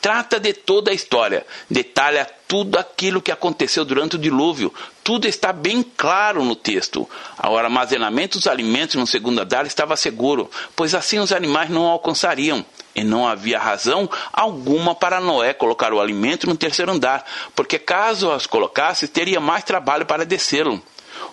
Trata 0.02 0.40
de 0.40 0.54
toda 0.54 0.92
a 0.92 0.94
história, 0.94 1.46
detalha 1.70 2.30
tudo 2.48 2.78
aquilo 2.78 3.22
que 3.22 3.32
aconteceu 3.32 3.84
durante 3.84 4.16
o 4.16 4.20
dilúvio. 4.20 4.74
Tudo 5.04 5.28
está 5.28 5.52
bem 5.52 5.84
claro 5.84 6.44
no 6.46 6.56
texto. 6.56 7.10
O 7.44 7.58
armazenamento 7.58 8.38
dos 8.38 8.48
alimentos 8.48 8.96
no 8.96 9.08
segundo 9.08 9.42
andar 9.42 9.66
estava 9.66 9.96
seguro, 9.96 10.50
pois 10.76 10.94
assim 10.94 11.20
os 11.20 11.32
animais 11.32 11.70
não 11.70 11.86
alcançariam. 11.86 12.66
E 12.96 13.04
não 13.04 13.28
havia 13.28 13.60
razão 13.60 14.10
alguma 14.34 14.96
para 14.96 15.20
Noé 15.20 15.54
colocar 15.54 15.94
o 15.94 16.02
alimento 16.02 16.48
no 16.48 16.58
terceiro 16.58 16.92
andar, 16.92 17.24
porque 17.56 17.78
caso 17.78 18.32
as 18.32 18.48
colocasse, 18.48 19.08
teria 19.08 19.40
mais 19.40 19.64
trabalho 19.64 20.06
para 20.06 20.26
descê-lo. 20.26 20.82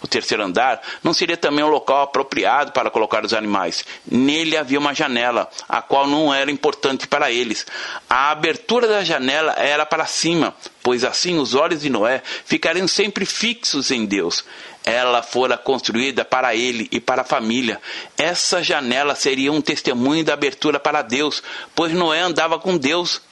O 0.05 0.07
terceiro 0.07 0.43
andar 0.43 0.83
não 1.03 1.15
seria 1.15 1.35
também 1.35 1.65
um 1.65 1.69
local 1.69 2.03
apropriado 2.03 2.73
para 2.73 2.91
colocar 2.91 3.25
os 3.25 3.33
animais. 3.33 3.83
Nele 4.07 4.55
havia 4.55 4.79
uma 4.79 4.95
janela, 4.95 5.49
a 5.67 5.81
qual 5.81 6.07
não 6.07 6.33
era 6.33 6.51
importante 6.51 7.09
para 7.09 7.33
eles. 7.33 7.67
A 8.07 8.31
abertura 8.31 8.87
da 8.87 9.03
janela 9.03 9.55
era 9.57 9.87
para 9.87 10.05
cima, 10.05 10.55
pois 10.83 11.05
assim 11.05 11.39
os 11.39 11.55
olhos 11.55 11.81
de 11.81 11.89
Noé 11.89 12.23
ficariam 12.45 12.87
sempre 12.87 13.25
fixos 13.25 13.91
em 13.91 14.05
Deus. 14.05 14.45
Ela 14.85 15.23
fora 15.23 15.57
construída 15.57 16.23
para 16.23 16.55
ele 16.55 16.87
e 16.93 17.01
para 17.01 17.23
a 17.23 17.25
família. 17.25 17.81
Essa 18.19 18.63
janela 18.63 19.15
seria 19.15 19.51
um 19.51 19.63
testemunho 19.63 20.23
da 20.23 20.35
abertura 20.35 20.79
para 20.79 21.01
Deus, 21.01 21.43
pois 21.75 21.95
Noé 21.95 22.21
andava 22.21 22.59
com 22.59 22.77
Deus. 22.77 23.23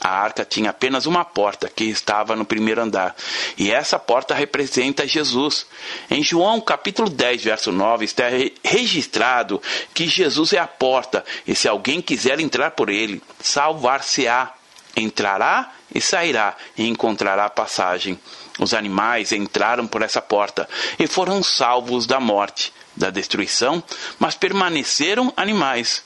A 0.00 0.08
arca 0.08 0.44
tinha 0.44 0.70
apenas 0.70 1.06
uma 1.06 1.24
porta 1.24 1.68
que 1.68 1.84
estava 1.84 2.34
no 2.34 2.44
primeiro 2.44 2.80
andar, 2.80 3.14
e 3.56 3.70
essa 3.70 3.98
porta 3.98 4.34
representa 4.34 5.06
Jesus. 5.06 5.66
Em 6.10 6.22
João 6.22 6.60
capítulo 6.60 7.08
10, 7.08 7.44
verso 7.44 7.70
9, 7.70 8.04
está 8.04 8.24
registrado 8.64 9.62
que 9.94 10.08
Jesus 10.08 10.54
é 10.54 10.58
a 10.58 10.66
porta, 10.66 11.24
e 11.46 11.54
se 11.54 11.68
alguém 11.68 12.00
quiser 12.00 12.40
entrar 12.40 12.72
por 12.72 12.88
ele, 12.88 13.22
salvar-se-á. 13.40 14.54
Entrará 14.94 15.72
e 15.94 16.02
sairá 16.02 16.54
e 16.76 16.86
encontrará 16.86 17.48
passagem. 17.48 18.18
Os 18.58 18.74
animais 18.74 19.32
entraram 19.32 19.86
por 19.86 20.02
essa 20.02 20.20
porta 20.20 20.68
e 20.98 21.06
foram 21.06 21.42
salvos 21.42 22.06
da 22.06 22.20
morte, 22.20 22.74
da 22.94 23.08
destruição, 23.08 23.82
mas 24.18 24.34
permaneceram 24.34 25.32
animais. 25.34 26.04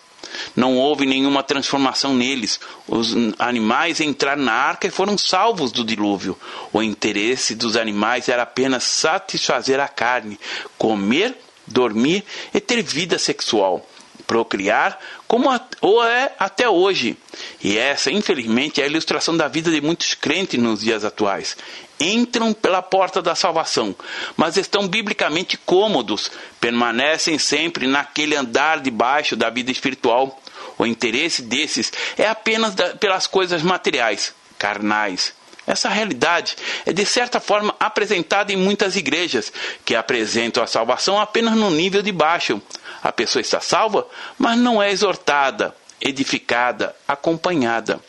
Não 0.55 0.77
houve 0.77 1.07
nenhuma 1.07 1.43
transformação 1.43 2.15
neles. 2.15 2.61
Os 2.87 3.15
animais 3.39 4.01
entraram 4.01 4.43
na 4.43 4.53
arca 4.53 4.87
e 4.87 4.91
foram 4.91 5.17
salvos 5.19 5.73
do 5.73 5.85
dilúvio. 5.85 6.39
O 6.73 6.83
interesse 6.83 7.55
dos 7.55 7.77
animais 7.77 8.29
era 8.29 8.43
apenas 8.43 8.85
satisfazer 8.85 9.81
a 9.81 9.89
carne, 9.89 10.39
comer, 10.79 11.37
dormir 11.67 12.25
e 12.55 12.61
ter 12.61 12.83
vida 12.83 13.19
sexual. 13.19 13.87
Procriar, 14.27 14.99
como 15.29 15.49
ou 15.81 16.05
é 16.05 16.33
até 16.37 16.69
hoje. 16.69 17.17
E 17.63 17.79
essa, 17.79 18.11
infelizmente, 18.11 18.81
é 18.81 18.85
a 18.85 18.89
ilustração 18.89 19.37
da 19.37 19.47
vida 19.47 19.71
de 19.71 19.81
muitos 19.81 20.15
crentes 20.15 20.61
nos 20.61 20.81
dias 20.81 21.05
atuais 21.05 21.57
entram 22.01 22.53
pela 22.53 22.83
porta 22.83 23.23
da 23.23 23.35
salvação, 23.35 23.95
mas 24.37 24.57
estão 24.57 24.87
biblicamente 24.87 25.57
cômodos, 25.57 26.31
permanecem 26.61 27.39
sempre 27.39 27.87
naquele 27.87 28.37
andar 28.37 28.81
debaixo 28.81 29.37
da 29.37 29.51
vida 29.51 29.71
espiritual. 29.71 30.41
O 30.79 30.85
interesse 30.85 31.43
desses 31.43 31.93
é 32.19 32.29
apenas 32.29 32.75
da, 32.75 32.97
pelas 32.97 33.27
coisas 33.27 33.63
materiais, 33.63 34.35
carnais. 34.59 35.35
Essa 35.67 35.89
realidade 35.89 36.55
é 36.85 36.93
de 36.93 37.05
certa 37.05 37.41
forma 37.41 37.75
apresentada 37.81 38.53
em 38.53 38.57
muitas 38.57 38.95
igrejas, 38.95 39.53
que 39.85 39.97
apresentam 39.97 40.63
a 40.63 40.67
salvação 40.67 41.19
apenas 41.19 41.55
no 41.55 41.71
nível 41.71 42.03
de 42.03 42.13
baixo. 42.13 42.63
A 43.03 43.11
pessoa 43.11 43.41
está 43.41 43.61
salva, 43.61 44.07
mas 44.39 44.57
não 44.59 44.81
é 44.83 44.91
exortada, 44.91 45.75
edificada, 46.01 46.95
acompanhada. 47.09 48.01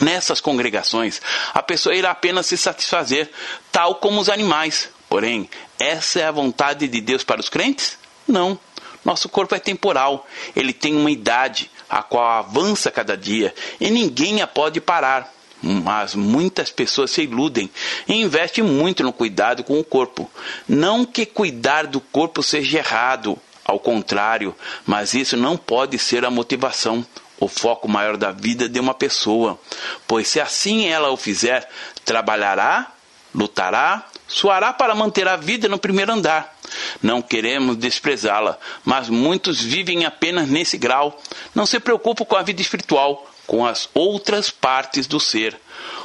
Nessas 0.00 0.40
congregações, 0.40 1.22
a 1.54 1.62
pessoa 1.62 1.94
irá 1.94 2.10
apenas 2.10 2.46
se 2.46 2.56
satisfazer, 2.56 3.30
tal 3.72 3.94
como 3.96 4.20
os 4.20 4.28
animais. 4.28 4.90
Porém, 5.08 5.48
essa 5.78 6.20
é 6.20 6.24
a 6.24 6.32
vontade 6.32 6.86
de 6.86 7.00
Deus 7.00 7.24
para 7.24 7.40
os 7.40 7.48
crentes? 7.48 7.98
Não. 8.26 8.58
Nosso 9.04 9.28
corpo 9.28 9.54
é 9.54 9.58
temporal, 9.58 10.26
ele 10.54 10.72
tem 10.72 10.94
uma 10.96 11.10
idade, 11.10 11.70
a 11.88 12.02
qual 12.02 12.26
avança 12.26 12.90
cada 12.90 13.16
dia, 13.16 13.54
e 13.80 13.88
ninguém 13.88 14.42
a 14.42 14.46
pode 14.46 14.80
parar. 14.80 15.32
Mas 15.62 16.14
muitas 16.14 16.70
pessoas 16.70 17.12
se 17.12 17.22
iludem 17.22 17.70
e 18.06 18.14
investem 18.14 18.62
muito 18.62 19.02
no 19.02 19.12
cuidado 19.12 19.64
com 19.64 19.78
o 19.78 19.84
corpo. 19.84 20.30
Não 20.68 21.04
que 21.04 21.24
cuidar 21.24 21.86
do 21.86 22.00
corpo 22.00 22.42
seja 22.42 22.78
errado, 22.78 23.38
ao 23.64 23.80
contrário, 23.80 24.54
mas 24.84 25.14
isso 25.14 25.36
não 25.36 25.56
pode 25.56 25.98
ser 25.98 26.24
a 26.24 26.30
motivação 26.30 27.04
o 27.38 27.48
foco 27.48 27.88
maior 27.88 28.16
da 28.16 28.30
vida 28.30 28.68
de 28.68 28.80
uma 28.80 28.94
pessoa, 28.94 29.58
pois 30.06 30.28
se 30.28 30.40
assim 30.40 30.86
ela 30.86 31.10
o 31.10 31.16
fizer, 31.16 31.68
trabalhará, 32.04 32.92
lutará, 33.34 34.06
suará 34.26 34.72
para 34.72 34.94
manter 34.94 35.28
a 35.28 35.36
vida 35.36 35.68
no 35.68 35.78
primeiro 35.78 36.12
andar. 36.12 36.56
Não 37.02 37.22
queremos 37.22 37.76
desprezá-la, 37.76 38.58
mas 38.84 39.08
muitos 39.08 39.60
vivem 39.60 40.04
apenas 40.04 40.48
nesse 40.48 40.76
grau. 40.76 41.20
Não 41.54 41.66
se 41.66 41.78
preocupam 41.78 42.24
com 42.24 42.36
a 42.36 42.42
vida 42.42 42.60
espiritual, 42.60 43.26
com 43.46 43.64
as 43.64 43.88
outras 43.94 44.50
partes 44.50 45.06
do 45.06 45.20
ser. 45.20 45.58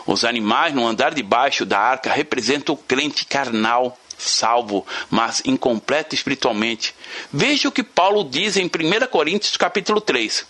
Os 0.06 0.26
animais 0.26 0.74
no 0.74 0.86
andar 0.86 1.14
de 1.14 1.24
baixo 1.24 1.66
da 1.66 1.80
arca 1.80 2.12
representam 2.12 2.76
o 2.76 2.78
crente 2.78 3.26
carnal, 3.26 3.98
salvo, 4.18 4.86
mas 5.10 5.42
incompleto 5.46 6.14
espiritualmente. 6.14 6.94
Veja 7.32 7.70
o 7.70 7.72
que 7.72 7.84
Paulo 7.84 8.24
diz 8.24 8.58
em 8.58 8.66
1 8.66 9.08
Coríntios 9.10 9.58
capítulo 9.58 10.00
3. 10.00 10.46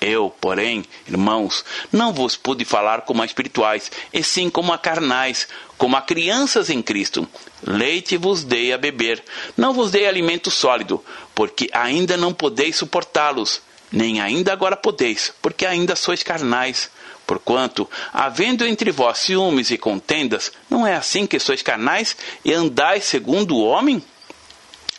Eu, 0.00 0.28
porém, 0.40 0.84
irmãos, 1.08 1.64
não 1.90 2.12
vos 2.12 2.36
pude 2.36 2.64
falar 2.64 3.02
como 3.02 3.22
a 3.22 3.24
espirituais, 3.24 3.90
e 4.12 4.22
sim 4.22 4.50
como 4.50 4.72
a 4.72 4.78
carnais, 4.78 5.48
como 5.78 5.96
a 5.96 6.02
crianças 6.02 6.68
em 6.68 6.82
Cristo. 6.82 7.26
Leite 7.62 8.16
vos 8.16 8.44
dei 8.44 8.72
a 8.72 8.78
beber, 8.78 9.22
não 9.56 9.72
vos 9.72 9.90
dei 9.90 10.06
alimento 10.06 10.50
sólido, 10.50 11.02
porque 11.34 11.70
ainda 11.72 12.16
não 12.16 12.34
podeis 12.34 12.76
suportá-los, 12.76 13.62
nem 13.90 14.20
ainda 14.20 14.52
agora 14.52 14.76
podeis, 14.76 15.32
porque 15.40 15.64
ainda 15.64 15.96
sois 15.96 16.22
carnais. 16.22 16.90
Porquanto, 17.26 17.88
havendo 18.12 18.66
entre 18.66 18.90
vós 18.90 19.18
ciúmes 19.18 19.70
e 19.70 19.78
contendas, 19.78 20.52
não 20.68 20.86
é 20.86 20.94
assim 20.94 21.26
que 21.26 21.38
sois 21.38 21.62
carnais 21.62 22.14
e 22.44 22.52
andais 22.52 23.04
segundo 23.04 23.56
o 23.56 23.64
homem? 23.64 24.02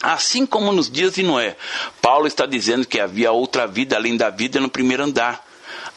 Assim 0.02 0.46
como 0.46 0.72
nos 0.72 0.90
dias 0.90 1.16
de 1.16 1.24
Noé, 1.24 1.56
Paulo 2.02 2.28
está 2.28 2.46
dizendo 2.46 2.86
que 2.86 3.00
havia 3.00 3.32
outra 3.32 3.66
vida 3.66 3.96
além 3.96 4.18
da 4.18 4.30
vida 4.30 4.60
no 4.60 4.70
primeiro 4.70 5.04
andar. 5.04 5.44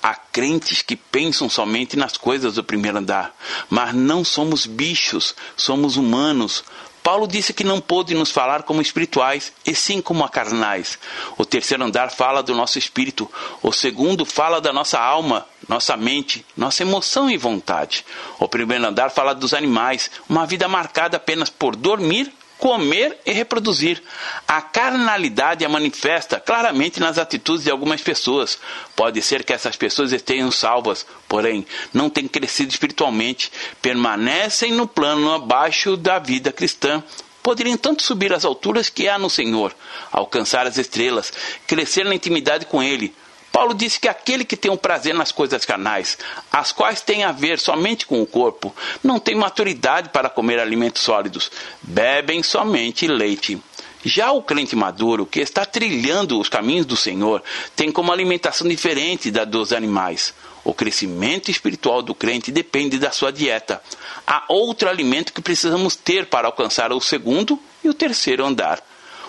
Há 0.02 0.14
crentes 0.14 0.80
que 0.80 0.94
pensam 0.94 1.50
somente 1.50 1.96
nas 1.96 2.16
coisas 2.16 2.54
do 2.54 2.62
primeiro 2.62 2.98
andar, 2.98 3.34
mas 3.68 3.92
não 3.92 4.24
somos 4.24 4.64
bichos, 4.64 5.34
somos 5.56 5.96
humanos. 5.96 6.64
Paulo 7.02 7.26
disse 7.26 7.52
que 7.52 7.64
não 7.64 7.80
pôde 7.80 8.14
nos 8.14 8.30
falar 8.30 8.62
como 8.64 8.82
espirituais, 8.82 9.52
e 9.66 9.74
sim 9.74 10.00
como 10.00 10.28
carnais. 10.28 10.98
O 11.36 11.44
terceiro 11.44 11.82
andar 11.82 12.10
fala 12.10 12.42
do 12.42 12.54
nosso 12.54 12.78
espírito, 12.78 13.30
o 13.62 13.72
segundo 13.72 14.24
fala 14.24 14.60
da 14.60 14.72
nossa 14.72 15.00
alma, 15.00 15.46
nossa 15.66 15.96
mente, 15.96 16.44
nossa 16.56 16.82
emoção 16.82 17.30
e 17.30 17.36
vontade. 17.36 18.04
O 18.38 18.46
primeiro 18.46 18.86
andar 18.86 19.10
fala 19.10 19.34
dos 19.34 19.54
animais, 19.54 20.10
uma 20.28 20.46
vida 20.46 20.68
marcada 20.68 21.16
apenas 21.16 21.50
por 21.50 21.74
dormir, 21.74 22.32
comer 22.58 23.18
e 23.24 23.32
reproduzir. 23.32 24.02
A 24.46 24.60
carnalidade 24.60 25.64
é 25.64 25.68
manifesta 25.68 26.40
claramente 26.40 27.00
nas 27.00 27.16
atitudes 27.16 27.64
de 27.64 27.70
algumas 27.70 28.02
pessoas. 28.02 28.58
Pode 28.94 29.22
ser 29.22 29.44
que 29.44 29.52
essas 29.52 29.76
pessoas 29.76 30.12
estejam 30.12 30.50
salvas, 30.50 31.06
porém 31.28 31.66
não 31.94 32.10
têm 32.10 32.28
crescido 32.28 32.70
espiritualmente, 32.70 33.50
permanecem 33.80 34.72
no 34.72 34.86
plano 34.86 35.32
abaixo 35.32 35.96
da 35.96 36.18
vida 36.18 36.52
cristã. 36.52 37.02
Poderiam 37.42 37.78
tanto 37.78 38.02
subir 38.02 38.32
às 38.32 38.44
alturas 38.44 38.90
que 38.90 39.08
há 39.08 39.18
no 39.18 39.30
Senhor, 39.30 39.74
alcançar 40.12 40.66
as 40.66 40.76
estrelas, 40.76 41.32
crescer 41.66 42.04
na 42.04 42.14
intimidade 42.14 42.66
com 42.66 42.82
Ele, 42.82 43.14
Paulo 43.52 43.74
disse 43.74 43.98
que 43.98 44.08
aquele 44.08 44.44
que 44.44 44.56
tem 44.56 44.70
um 44.70 44.76
prazer 44.76 45.14
nas 45.14 45.32
coisas 45.32 45.64
carnais, 45.64 46.18
as 46.52 46.72
quais 46.72 47.00
têm 47.00 47.24
a 47.24 47.32
ver 47.32 47.58
somente 47.58 48.06
com 48.06 48.22
o 48.22 48.26
corpo, 48.26 48.74
não 49.02 49.18
tem 49.18 49.34
maturidade 49.34 50.10
para 50.10 50.28
comer 50.28 50.58
alimentos 50.58 51.02
sólidos, 51.02 51.50
bebem 51.82 52.42
somente 52.42 53.06
leite. 53.06 53.60
Já 54.04 54.30
o 54.30 54.42
crente 54.42 54.76
maduro, 54.76 55.26
que 55.26 55.40
está 55.40 55.64
trilhando 55.64 56.38
os 56.38 56.48
caminhos 56.48 56.86
do 56.86 56.96
Senhor, 56.96 57.42
tem 57.74 57.90
como 57.90 58.12
alimentação 58.12 58.68
diferente 58.68 59.30
da 59.30 59.44
dos 59.44 59.72
animais. 59.72 60.32
O 60.64 60.72
crescimento 60.72 61.50
espiritual 61.50 62.00
do 62.02 62.14
crente 62.14 62.52
depende 62.52 62.98
da 62.98 63.10
sua 63.10 63.32
dieta. 63.32 63.82
Há 64.26 64.44
outro 64.48 64.88
alimento 64.88 65.32
que 65.32 65.42
precisamos 65.42 65.96
ter 65.96 66.26
para 66.26 66.46
alcançar 66.46 66.92
o 66.92 67.00
segundo 67.00 67.58
e 67.82 67.88
o 67.88 67.94
terceiro 67.94 68.44
andar. 68.44 68.80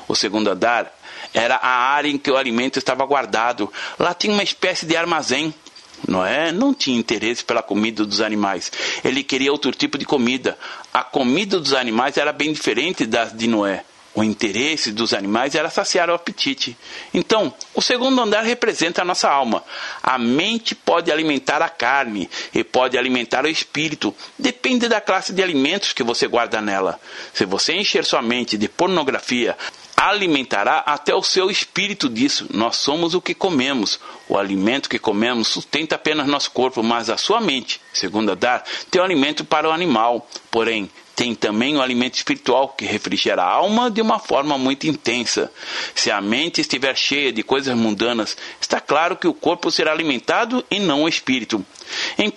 O 0.08 0.16
segundo 0.16 0.50
andar 0.50 0.99
era 1.34 1.56
a 1.56 1.70
área 1.94 2.10
em 2.10 2.18
que 2.18 2.32
o 2.32 2.38
alimento 2.38 2.78
estava 2.78 3.06
guardado. 3.06 3.72
Lá 3.98 4.14
tinha 4.14 4.34
uma 4.34 4.44
espécie 4.44 4.86
de 4.86 4.96
armazém. 4.96 5.54
Noé 6.08 6.52
não 6.52 6.74
tinha 6.74 6.98
interesse 6.98 7.44
pela 7.44 7.62
comida 7.62 8.06
dos 8.06 8.22
animais. 8.22 8.72
Ele 9.04 9.24
queria 9.24 9.52
outro 9.52 9.72
tipo 9.72 9.98
de 9.98 10.06
comida. 10.06 10.58
A 10.94 11.04
comida 11.04 11.60
dos 11.60 11.74
animais 11.74 12.18
era 12.18 12.32
bem 12.32 12.54
diferente 12.54 13.06
das 13.06 13.36
de 13.36 13.48
Noé. 13.48 13.84
O 14.16 14.24
interesse 14.24 14.92
dos 14.92 15.14
animais 15.14 15.54
era 15.54 15.70
saciar 15.70 16.10
o 16.10 16.14
apetite. 16.14 16.76
Então, 17.14 17.54
o 17.76 17.82
segundo 17.82 18.20
andar 18.20 18.44
representa 18.44 19.02
a 19.02 19.06
nossa 19.06 19.30
alma. 19.30 19.64
A 20.02 20.18
mente 20.18 20.74
pode 20.74 21.12
alimentar 21.12 21.62
a 21.62 21.70
carne 21.70 22.30
e 22.54 22.64
pode 22.64 22.98
alimentar 22.98 23.46
o 23.46 23.50
espírito. 23.50 24.14
Depende 24.38 24.88
da 24.88 25.00
classe 25.00 25.32
de 25.32 25.44
alimentos 25.44 25.94
que 25.94 26.04
você 26.04 26.28
guarda 26.28 26.60
nela. 26.60 27.00
Se 27.34 27.46
você 27.46 27.74
encher 27.74 28.04
sua 28.04 28.22
mente 28.22 28.58
de 28.58 28.68
pornografia, 28.68 29.56
alimentará 29.96 30.80
até 30.80 31.14
o 31.14 31.22
seu 31.22 31.52
espírito 31.52 32.10
disso. 32.10 32.48
Nós 32.52 32.78
somos 32.78 33.14
o 33.14 33.22
que 33.22 33.36
comemos. 33.36 34.00
O 34.28 34.38
alimento 34.38 34.90
que 34.90 34.98
comemos 34.98 35.50
sustenta 35.50 35.96
apenas 35.96 36.26
nosso 36.26 36.52
corpo, 36.52 36.82
mas 36.82 37.10
a 37.10 37.18
sua 37.18 37.42
mente, 37.42 37.82
segundo 37.94 38.32
andar, 38.32 38.64
tem 38.90 39.02
o 39.02 39.04
alimento 39.04 39.44
para 39.44 39.68
o 39.68 39.72
animal. 39.72 40.28
Porém, 40.50 40.90
tem 41.20 41.36
também 41.36 41.76
o 41.76 41.82
alimento 41.82 42.16
espiritual 42.16 42.70
que 42.70 42.86
refrigera 42.86 43.44
a 43.44 43.52
alma 43.52 43.92
de 43.92 44.02
uma 44.02 44.20
forma 44.20 44.58
muito 44.58 44.88
intensa. 44.88 45.52
Se 45.94 46.10
a 46.10 46.22
mente 46.22 46.62
estiver 46.62 46.96
cheia 46.96 47.30
de 47.34 47.44
coisas 47.44 47.76
mundanas, 47.76 48.38
está 48.62 48.80
claro 48.80 49.18
que 49.18 49.28
o 49.28 49.34
corpo 49.34 49.70
será 49.70 49.92
alimentado 49.92 50.64
e 50.72 50.80
não 50.80 51.04
o 51.04 51.10
espírito. 51.10 51.62
Em 52.18 52.30
1 52.30 52.32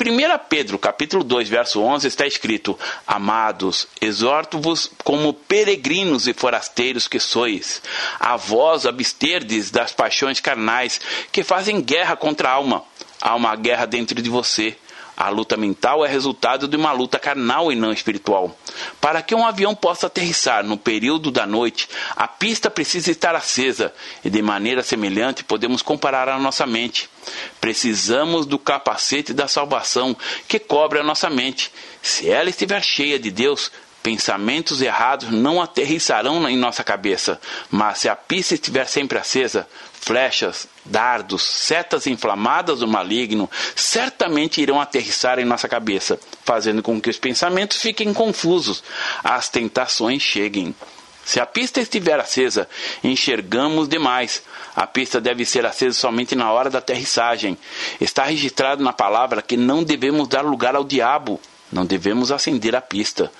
Pedro, 0.48 0.80
capítulo 0.80 1.22
2, 1.22 1.48
verso 1.48 1.80
11, 1.80 2.08
está 2.08 2.26
escrito: 2.26 2.76
Amados, 3.06 3.86
exorto-vos 4.00 4.90
como 5.04 5.32
peregrinos 5.32 6.26
e 6.26 6.32
forasteiros 6.32 7.06
que 7.06 7.20
sois, 7.20 7.80
a 8.18 8.36
vós 8.36 8.84
absterdes 8.84 9.70
das 9.70 9.92
paixões 9.92 10.40
carnais 10.40 11.00
que 11.30 11.44
fazem 11.44 11.80
guerra 11.80 12.16
contra 12.16 12.48
a 12.48 12.54
alma. 12.54 12.82
Há 13.20 13.36
uma 13.36 13.54
guerra 13.54 13.86
dentro 13.86 14.20
de 14.20 14.28
você. 14.28 14.76
A 15.22 15.28
luta 15.28 15.56
mental 15.56 16.04
é 16.04 16.08
resultado 16.08 16.66
de 16.66 16.76
uma 16.76 16.90
luta 16.90 17.16
carnal 17.16 17.70
e 17.70 17.76
não 17.76 17.92
espiritual. 17.92 18.58
Para 19.00 19.22
que 19.22 19.36
um 19.36 19.46
avião 19.46 19.72
possa 19.72 20.08
aterrissar 20.08 20.64
no 20.64 20.76
período 20.76 21.30
da 21.30 21.46
noite, 21.46 21.88
a 22.16 22.26
pista 22.26 22.68
precisa 22.68 23.08
estar 23.08 23.32
acesa, 23.36 23.94
e 24.24 24.28
de 24.28 24.42
maneira 24.42 24.82
semelhante 24.82 25.44
podemos 25.44 25.80
comparar 25.80 26.28
a 26.28 26.40
nossa 26.40 26.66
mente. 26.66 27.08
Precisamos 27.60 28.46
do 28.46 28.58
capacete 28.58 29.32
da 29.32 29.46
salvação 29.46 30.16
que 30.48 30.58
cobre 30.58 30.98
a 30.98 31.04
nossa 31.04 31.30
mente. 31.30 31.70
Se 32.02 32.28
ela 32.28 32.50
estiver 32.50 32.82
cheia 32.82 33.16
de 33.16 33.30
Deus, 33.30 33.70
Pensamentos 34.02 34.82
errados 34.82 35.30
não 35.30 35.62
aterrissarão 35.62 36.48
em 36.48 36.56
nossa 36.56 36.82
cabeça, 36.82 37.40
mas 37.70 37.98
se 37.98 38.08
a 38.08 38.16
pista 38.16 38.54
estiver 38.54 38.86
sempre 38.86 39.16
acesa, 39.16 39.68
flechas, 39.92 40.66
dardos, 40.84 41.42
setas 41.42 42.08
inflamadas 42.08 42.80
do 42.80 42.88
maligno 42.88 43.48
certamente 43.76 44.60
irão 44.60 44.80
aterrissar 44.80 45.38
em 45.38 45.44
nossa 45.44 45.68
cabeça, 45.68 46.18
fazendo 46.44 46.82
com 46.82 47.00
que 47.00 47.10
os 47.10 47.18
pensamentos 47.18 47.76
fiquem 47.76 48.12
confusos, 48.12 48.82
as 49.22 49.48
tentações 49.48 50.20
cheguem. 50.20 50.74
Se 51.24 51.38
a 51.38 51.46
pista 51.46 51.80
estiver 51.80 52.18
acesa, 52.18 52.68
enxergamos 53.04 53.88
demais. 53.88 54.42
A 54.74 54.86
pista 54.86 55.20
deve 55.20 55.44
ser 55.44 55.64
acesa 55.64 55.96
somente 55.96 56.34
na 56.34 56.50
hora 56.50 56.68
da 56.68 56.78
aterrissagem. 56.80 57.56
Está 58.00 58.24
registrado 58.24 58.82
na 58.82 58.92
palavra 58.92 59.40
que 59.40 59.56
não 59.56 59.84
devemos 59.84 60.26
dar 60.26 60.42
lugar 60.42 60.74
ao 60.74 60.82
diabo, 60.82 61.40
não 61.70 61.86
devemos 61.86 62.32
acender 62.32 62.74
a 62.74 62.80
pista. 62.80 63.30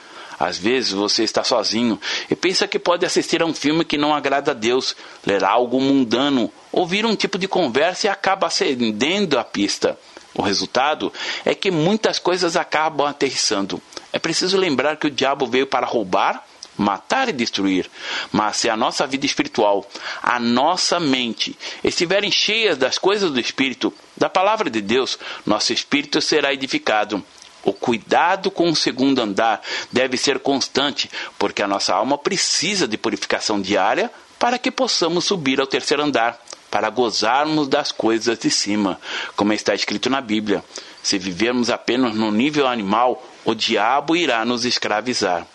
Às 0.43 0.59
vezes 0.59 0.91
você 0.91 1.23
está 1.23 1.45
sozinho 1.45 2.01
e 2.29 2.35
pensa 2.35 2.67
que 2.67 2.77
pode 2.77 3.07
assistir 3.07 3.41
a 3.41 3.47
um 3.47 3.55
filme 3.55 3.85
que 3.85 3.97
não 3.97 4.13
agrada 4.13 4.51
a 4.51 4.55
Deus, 4.55 4.97
ler 5.25 5.45
algo 5.45 5.81
mundano, 5.81 6.53
ouvir 6.73 7.07
um 7.07 7.15
tipo 7.15 7.39
de 7.39 7.47
conversa 7.47 8.09
e 8.09 8.11
acaba 8.11 8.49
acendendo 8.49 9.39
a 9.39 9.45
pista. 9.45 9.97
O 10.35 10.43
resultado 10.43 11.13
é 11.45 11.55
que 11.55 11.71
muitas 11.71 12.19
coisas 12.19 12.57
acabam 12.57 13.07
aterrissando. 13.07 13.81
É 14.13 14.19
preciso 14.19 14.59
lembrar 14.59 14.97
que 14.97 15.07
o 15.07 15.11
diabo 15.11 15.47
veio 15.47 15.69
para 15.69 15.87
roubar, 15.87 16.45
matar 16.77 17.29
e 17.29 17.33
destruir. 17.33 17.89
Mas 18.33 18.57
se 18.57 18.69
a 18.69 18.77
nossa 18.77 19.07
vida 19.07 19.25
espiritual, 19.25 19.89
a 20.21 20.41
nossa 20.41 20.99
mente, 20.99 21.57
estiverem 21.85 22.33
cheias 22.33 22.77
das 22.77 22.99
coisas 22.99 23.31
do 23.31 23.39
Espírito, 23.39 23.95
da 24.17 24.29
palavra 24.29 24.69
de 24.69 24.81
Deus, 24.81 25.21
nosso 25.47 25.73
espírito 25.73 26.21
será 26.21 26.53
edificado 26.53 27.23
o 27.65 27.73
cuidado 27.73 28.51
com 28.51 28.71
o 28.71 28.77
segundo 28.77 29.21
andar 29.21 29.63
deve 29.91 30.17
ser 30.17 30.39
constante, 30.41 31.11
porque 31.39 31.63
a 31.63 31.69
nossa 31.69 31.95
alma 31.95 32.19
precisa 32.19 32.89
de 32.89 32.99
purificação 32.99 33.61
diária 33.61 34.11
para 34.39 34.59
que 34.59 34.71
possamos 34.71 35.25
subir 35.25 35.61
ao 35.61 35.67
terceiro 35.67 36.03
andar, 36.03 36.41
para 36.71 36.91
gozarmos 36.91 37.69
das 37.69 37.93
coisas 37.93 38.39
de 38.39 38.51
cima, 38.51 39.01
como 39.37 39.53
está 39.53 39.75
escrito 39.75 40.11
na 40.11 40.21
Bíblia. 40.21 40.65
Se 41.03 41.19
vivermos 41.19 41.71
apenas 41.71 42.15
no 42.15 42.31
nível 42.33 42.67
animal, 42.67 43.23
o 43.45 43.55
diabo 43.55 44.17
irá 44.17 44.45
nos 44.45 44.65
escravizar. 44.65 45.47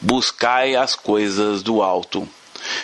Buscai 0.00 0.76
as 0.76 0.94
coisas 0.94 1.62
do 1.62 1.82
alto. 1.82 2.28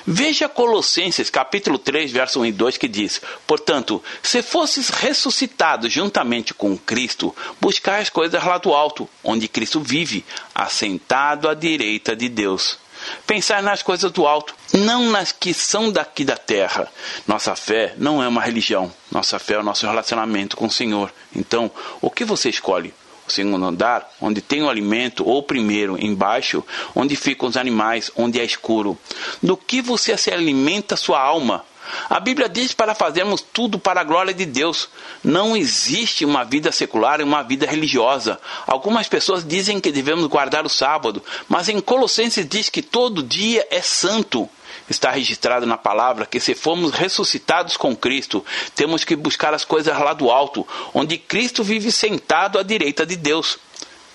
Veja 0.06 0.48
Colossenses 0.48 1.30
capítulo 1.30 1.78
3, 1.78 2.10
verso 2.12 2.40
1 2.40 2.46
e 2.46 2.52
2 2.52 2.76
que 2.76 2.88
diz: 2.88 3.20
Portanto, 3.46 4.02
se 4.22 4.42
fosses 4.42 4.88
ressuscitados 4.88 5.92
juntamente 5.92 6.54
com 6.54 6.76
Cristo, 6.76 7.34
buscai 7.60 8.02
as 8.02 8.10
coisas 8.10 8.42
lá 8.44 8.58
do 8.58 8.72
alto, 8.72 9.08
onde 9.22 9.48
Cristo 9.48 9.80
vive, 9.80 10.24
assentado 10.54 11.48
à 11.48 11.54
direita 11.54 12.14
de 12.14 12.28
Deus. 12.28 12.78
Pensar 13.26 13.62
nas 13.62 13.82
coisas 13.82 14.10
do 14.10 14.26
alto, 14.26 14.54
não 14.72 15.10
nas 15.10 15.32
que 15.32 15.52
são 15.52 15.90
daqui 15.90 16.24
da 16.24 16.36
terra. 16.36 16.90
Nossa 17.26 17.54
fé 17.54 17.94
não 17.98 18.22
é 18.22 18.28
uma 18.28 18.40
religião. 18.40 18.92
Nossa 19.10 19.38
fé 19.38 19.54
é 19.54 19.58
o 19.58 19.62
nosso 19.62 19.86
relacionamento 19.86 20.56
com 20.56 20.66
o 20.66 20.70
Senhor. 20.70 21.12
Então, 21.34 21.70
o 22.00 22.10
que 22.10 22.24
você 22.24 22.48
escolhe? 22.48 22.94
O 23.26 23.32
segundo 23.32 23.64
andar, 23.64 24.08
onde 24.20 24.40
tem 24.40 24.62
o 24.62 24.68
alimento, 24.68 25.26
ou 25.26 25.42
primeiro, 25.42 26.02
embaixo, 26.02 26.64
onde 26.94 27.16
ficam 27.16 27.48
os 27.48 27.56
animais, 27.56 28.10
onde 28.16 28.40
é 28.40 28.44
escuro. 28.44 28.98
Do 29.42 29.56
que 29.56 29.80
você 29.80 30.16
se 30.16 30.30
alimenta 30.30 30.96
sua 30.96 31.20
alma? 31.20 31.64
A 32.08 32.18
Bíblia 32.18 32.48
diz 32.48 32.72
para 32.72 32.94
fazermos 32.94 33.40
tudo 33.40 33.78
para 33.78 34.00
a 34.00 34.04
glória 34.04 34.32
de 34.32 34.46
Deus. 34.46 34.88
Não 35.22 35.56
existe 35.56 36.24
uma 36.24 36.44
vida 36.44 36.72
secular 36.72 37.20
e 37.20 37.24
uma 37.24 37.42
vida 37.42 37.66
religiosa. 37.66 38.40
Algumas 38.66 39.08
pessoas 39.08 39.46
dizem 39.46 39.80
que 39.80 39.92
devemos 39.92 40.26
guardar 40.26 40.64
o 40.64 40.70
sábado, 40.70 41.22
mas 41.48 41.68
em 41.68 41.80
Colossenses 41.80 42.48
diz 42.48 42.68
que 42.68 42.82
todo 42.82 43.22
dia 43.22 43.66
é 43.70 43.82
santo. 43.82 44.48
Está 44.88 45.10
registrado 45.10 45.64
na 45.64 45.78
palavra 45.78 46.26
que 46.26 46.38
se 46.38 46.54
formos 46.54 46.92
ressuscitados 46.92 47.76
com 47.76 47.96
Cristo, 47.96 48.44
temos 48.74 49.04
que 49.04 49.16
buscar 49.16 49.54
as 49.54 49.64
coisas 49.64 49.98
lá 49.98 50.12
do 50.12 50.30
alto, 50.30 50.66
onde 50.92 51.16
Cristo 51.16 51.64
vive 51.64 51.90
sentado 51.90 52.58
à 52.58 52.62
direita 52.62 53.06
de 53.06 53.16
Deus. 53.16 53.58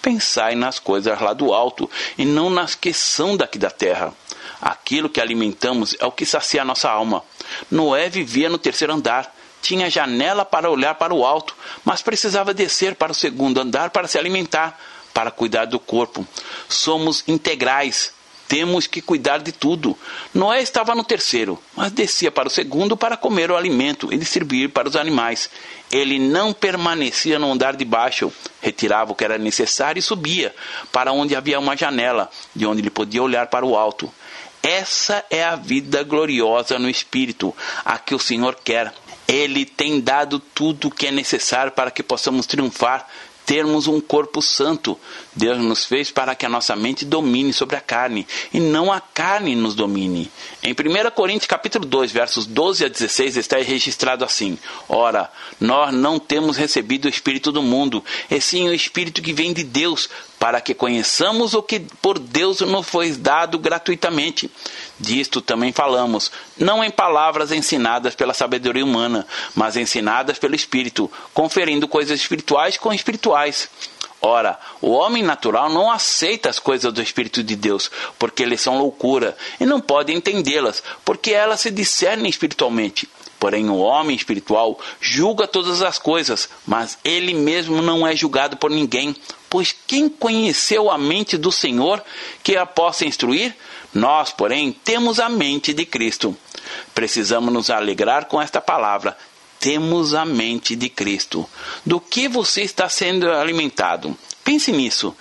Pensai 0.02 0.56
nas 0.56 0.80
coisas 0.80 1.20
lá 1.20 1.34
do 1.34 1.54
alto 1.54 1.90
e 2.18 2.24
não 2.24 2.50
nas 2.50 2.76
que 2.76 2.94
são 2.94 3.36
daqui 3.36 3.58
da 3.58 3.72
terra. 3.72 4.14
Aquilo 4.62 5.10
que 5.10 5.22
alimentamos 5.22 5.96
é 6.00 6.06
o 6.06 6.12
que 6.12 6.26
sacia 6.26 6.62
a 6.62 6.66
nossa 6.66 6.90
alma. 6.90 7.24
Noé 7.72 8.10
vivia 8.10 8.50
no 8.50 8.58
terceiro 8.58 8.94
andar. 8.94 9.36
Tinha 9.62 9.90
janela 9.90 10.46
para 10.46 10.70
olhar 10.70 10.96
para 10.96 11.14
o 11.14 11.26
alto, 11.26 11.56
mas 11.84 12.02
precisava 12.02 12.54
descer 12.54 12.96
para 12.96 13.12
o 13.12 13.16
segundo 13.16 13.60
andar 13.60 13.90
para 13.90 14.08
se 14.08 14.18
alimentar, 14.18 14.80
para 15.14 15.32
cuidar 15.32 15.66
do 15.66 15.80
corpo. 15.80 16.26
Somos 16.70 17.24
integrais. 17.28 18.14
Temos 18.50 18.88
que 18.88 19.00
cuidar 19.00 19.38
de 19.38 19.52
tudo. 19.52 19.96
Noé 20.34 20.60
estava 20.60 20.96
no 20.96 21.04
terceiro, 21.04 21.62
mas 21.76 21.92
descia 21.92 22.32
para 22.32 22.48
o 22.48 22.52
segundo 22.52 22.98
para 22.98 23.16
comer 23.16 23.52
o 23.52 23.56
alimento 23.56 24.12
e 24.12 24.18
distribuir 24.18 24.72
para 24.72 24.90
os 24.90 24.96
animais. 24.96 25.52
Ele 25.92 26.18
não 26.18 26.52
permanecia 26.52 27.38
no 27.38 27.52
andar 27.52 27.76
de 27.76 27.86
baixo, 27.86 28.34
retirava 28.60 29.12
o 29.12 29.16
que 29.16 29.24
era 29.24 29.38
necessário 29.38 30.00
e 30.00 30.02
subia 30.02 30.54
para 30.92 31.12
onde 31.12 31.36
havia 31.36 31.60
uma 31.60 31.78
janela, 31.78 32.28
de 32.56 32.66
onde 32.66 32.82
ele 32.82 32.90
podia 32.90 33.22
olhar 33.22 33.46
para 33.48 33.64
o 33.64 33.78
alto. 33.78 34.12
Essa 34.64 35.24
é 35.30 35.44
a 35.44 35.56
vida 35.56 36.02
gloriosa 36.02 36.80
no 36.80 36.90
Espírito, 36.90 37.56
a 37.86 38.00
que 38.00 38.16
o 38.16 38.20
Senhor 38.20 38.58
quer. 38.64 38.92
Ele 39.28 39.64
tem 39.64 40.02
dado 40.02 40.40
tudo 40.40 40.88
o 40.88 40.92
que 40.92 41.06
é 41.06 41.12
necessário 41.12 41.72
para 41.72 41.92
que 41.92 42.02
possamos 42.02 42.48
triunfar 42.48 43.08
termos 43.50 43.88
um 43.88 44.00
corpo 44.00 44.44
santo. 44.44 44.96
Deus 45.36 45.58
nos 45.58 45.84
fez 45.84 46.12
para 46.12 46.36
que 46.36 46.46
a 46.46 46.50
nossa 46.50 46.76
mente 46.76 47.04
domine 47.04 47.52
sobre 47.52 47.76
a 47.76 47.82
carne 47.82 48.28
e 48.54 48.60
não 48.60 48.94
a 48.94 49.02
carne 49.02 49.56
nos 49.56 49.74
domine. 49.74 50.32
Em 50.62 50.72
1 50.72 51.10
Coríntios 51.16 51.48
capítulo 51.48 51.84
2, 51.84 52.12
versos 52.12 52.46
12 52.46 52.86
a 52.86 52.88
16 52.88 53.38
está 53.38 53.58
registrado 53.58 54.24
assim: 54.24 54.56
Ora, 54.88 55.32
nós 55.60 55.92
não 55.92 56.20
temos 56.20 56.58
recebido 56.58 57.06
o 57.06 57.10
espírito 57.10 57.52
do 57.52 57.64
mundo, 57.64 58.06
e 58.30 58.40
sim 58.40 58.70
o 58.70 58.74
espírito 58.74 59.20
que 59.20 59.34
vem 59.34 59.52
de 59.52 59.64
Deus, 59.64 60.08
para 60.38 60.62
que 60.62 60.76
conheçamos 60.76 61.56
o 61.56 61.64
que 61.64 61.80
por 61.80 62.20
Deus 62.20 62.60
nos 62.60 62.88
foi 62.88 63.14
dado 63.14 63.58
gratuitamente. 63.58 64.48
Disto 65.00 65.40
também 65.40 65.72
falamos, 65.72 66.30
não 66.58 66.84
em 66.84 66.92
palavras 66.92 67.54
ensinadas 67.54 68.16
pela 68.16 68.34
sabedoria 68.34 68.84
humana, 68.84 69.26
mas 69.56 69.78
ensinadas 69.78 70.38
pelo 70.38 70.56
Espírito, 70.56 71.10
conferindo 71.34 71.88
coisas 71.88 72.20
espirituais 72.20 72.78
com 72.78 72.92
espirituais. 72.92 73.70
Ora, 74.22 74.60
o 74.82 74.92
homem 74.92 75.24
natural 75.24 75.70
não 75.70 75.90
aceita 75.90 76.50
as 76.50 76.60
coisas 76.60 76.92
do 76.92 77.02
Espírito 77.02 77.42
de 77.42 77.56
Deus, 77.56 77.90
porque 78.18 78.44
eles 78.44 78.60
são 78.60 78.78
loucura, 78.78 79.38
e 79.58 79.66
não 79.66 79.80
pode 79.80 80.12
entendê-las, 80.12 80.84
porque 81.06 81.32
elas 81.32 81.62
se 81.62 81.72
discernem 81.72 82.30
espiritualmente. 82.30 83.08
Porém, 83.40 83.70
o 83.70 83.78
homem 83.78 84.18
espiritual 84.18 84.78
julga 85.00 85.48
todas 85.48 85.82
as 85.82 85.98
coisas, 85.98 86.50
mas 86.68 86.98
ele 87.06 87.34
mesmo 87.34 87.82
não 87.82 88.06
é 88.06 88.14
julgado 88.14 88.58
por 88.58 88.70
ninguém. 88.70 89.16
Pois 89.50 89.74
quem 89.88 90.10
conheceu 90.10 90.92
a 90.92 90.98
mente 90.98 91.38
do 91.38 91.50
Senhor 91.50 92.04
que 92.44 92.58
a 92.58 92.66
possa 92.66 93.06
instruir? 93.06 93.56
Nós, 93.94 94.32
porém, 94.32 94.72
temos 94.72 95.20
a 95.20 95.30
mente 95.30 95.74
de 95.74 95.86
Cristo. 95.86 96.38
Precisamos 96.94 97.54
nos 97.54 97.70
alegrar 97.70 98.26
com 98.26 98.42
esta 98.42 98.62
palavra. 98.62 99.18
Temos 99.60 100.14
a 100.14 100.26
mente 100.26 100.76
de 100.76 100.90
Cristo. 100.90 101.50
Do 101.86 102.00
que 102.00 102.28
você 102.28 102.62
está 102.62 102.88
sendo 102.88 103.30
alimentado? 103.32 104.16
Pense 104.44 104.72
nisso. 104.72 105.16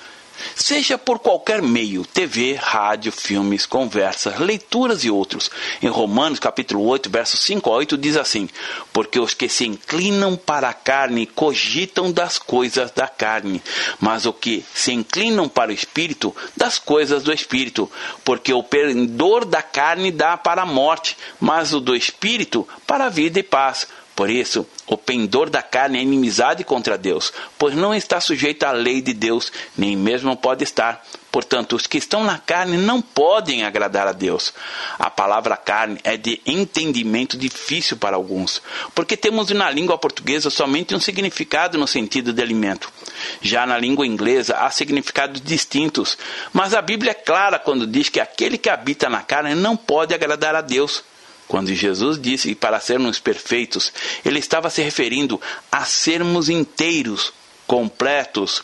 Seja 0.54 0.98
por 0.98 1.18
qualquer 1.18 1.62
meio, 1.62 2.04
TV, 2.04 2.54
rádio, 2.54 3.10
filmes, 3.12 3.66
conversas, 3.66 4.38
leituras 4.38 5.04
e 5.04 5.10
outros. 5.10 5.50
Em 5.82 5.88
Romanos 5.88 6.38
capítulo 6.38 6.84
8, 6.84 7.10
versos 7.10 7.40
5 7.40 7.70
a 7.70 7.74
8 7.74 7.98
diz 7.98 8.16
assim: 8.16 8.48
Porque 8.92 9.18
os 9.18 9.34
que 9.34 9.48
se 9.48 9.66
inclinam 9.66 10.36
para 10.36 10.68
a 10.68 10.74
carne 10.74 11.26
cogitam 11.26 12.12
das 12.12 12.38
coisas 12.38 12.90
da 12.90 13.08
carne, 13.08 13.62
mas 14.00 14.26
os 14.26 14.34
que 14.40 14.64
se 14.74 14.92
inclinam 14.92 15.48
para 15.48 15.70
o 15.70 15.74
espírito, 15.74 16.34
das 16.56 16.78
coisas 16.78 17.22
do 17.22 17.32
espírito, 17.32 17.90
porque 18.24 18.52
o 18.52 18.62
pendor 18.62 19.44
da 19.44 19.62
carne 19.62 20.10
dá 20.10 20.36
para 20.36 20.62
a 20.62 20.66
morte, 20.66 21.16
mas 21.40 21.72
o 21.72 21.80
do 21.80 21.94
espírito 21.94 22.66
para 22.86 23.06
a 23.06 23.10
vida 23.10 23.38
e 23.38 23.42
paz. 23.42 23.86
Por 24.18 24.30
isso, 24.30 24.66
o 24.84 24.96
pendor 24.96 25.48
da 25.48 25.62
carne 25.62 25.96
é 25.96 26.02
inimizade 26.02 26.64
contra 26.64 26.98
Deus, 26.98 27.32
pois 27.56 27.76
não 27.76 27.94
está 27.94 28.20
sujeito 28.20 28.64
à 28.64 28.72
lei 28.72 29.00
de 29.00 29.14
Deus, 29.14 29.52
nem 29.76 29.96
mesmo 29.96 30.36
pode 30.36 30.64
estar. 30.64 31.06
Portanto, 31.30 31.76
os 31.76 31.86
que 31.86 31.98
estão 31.98 32.24
na 32.24 32.36
carne 32.36 32.76
não 32.76 33.00
podem 33.00 33.62
agradar 33.62 34.08
a 34.08 34.12
Deus. 34.12 34.52
A 34.98 35.08
palavra 35.08 35.56
carne 35.56 36.00
é 36.02 36.16
de 36.16 36.40
entendimento 36.44 37.38
difícil 37.38 37.96
para 37.96 38.16
alguns, 38.16 38.60
porque 38.92 39.16
temos 39.16 39.50
na 39.50 39.70
língua 39.70 39.96
portuguesa 39.96 40.50
somente 40.50 40.96
um 40.96 41.00
significado 41.00 41.78
no 41.78 41.86
sentido 41.86 42.32
de 42.32 42.42
alimento. 42.42 42.92
Já 43.40 43.64
na 43.66 43.78
língua 43.78 44.04
inglesa 44.04 44.56
há 44.56 44.68
significados 44.72 45.40
distintos, 45.40 46.18
mas 46.52 46.74
a 46.74 46.82
Bíblia 46.82 47.12
é 47.12 47.14
clara 47.14 47.56
quando 47.56 47.86
diz 47.86 48.08
que 48.08 48.18
aquele 48.18 48.58
que 48.58 48.68
habita 48.68 49.08
na 49.08 49.22
carne 49.22 49.54
não 49.54 49.76
pode 49.76 50.12
agradar 50.12 50.56
a 50.56 50.60
Deus. 50.60 51.04
Quando 51.48 51.74
Jesus 51.74 52.20
disse 52.20 52.54
para 52.54 52.78
sermos 52.78 53.18
perfeitos, 53.18 53.90
ele 54.22 54.38
estava 54.38 54.68
se 54.68 54.82
referindo 54.82 55.40
a 55.72 55.84
sermos 55.86 56.50
inteiros, 56.50 57.32
completos. 57.66 58.62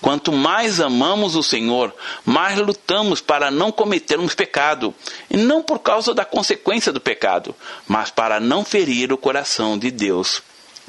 Quanto 0.00 0.32
mais 0.32 0.80
amamos 0.80 1.36
o 1.36 1.42
Senhor, 1.42 1.94
mais 2.24 2.58
lutamos 2.58 3.20
para 3.20 3.50
não 3.50 3.70
cometermos 3.70 4.34
pecado, 4.34 4.92
e 5.30 5.36
não 5.36 5.62
por 5.62 5.78
causa 5.78 6.12
da 6.12 6.24
consequência 6.24 6.92
do 6.92 7.00
pecado, 7.00 7.54
mas 7.86 8.10
para 8.10 8.40
não 8.40 8.64
ferir 8.64 9.12
o 9.12 9.18
coração 9.18 9.78
de 9.78 9.90
Deus. 9.90 10.42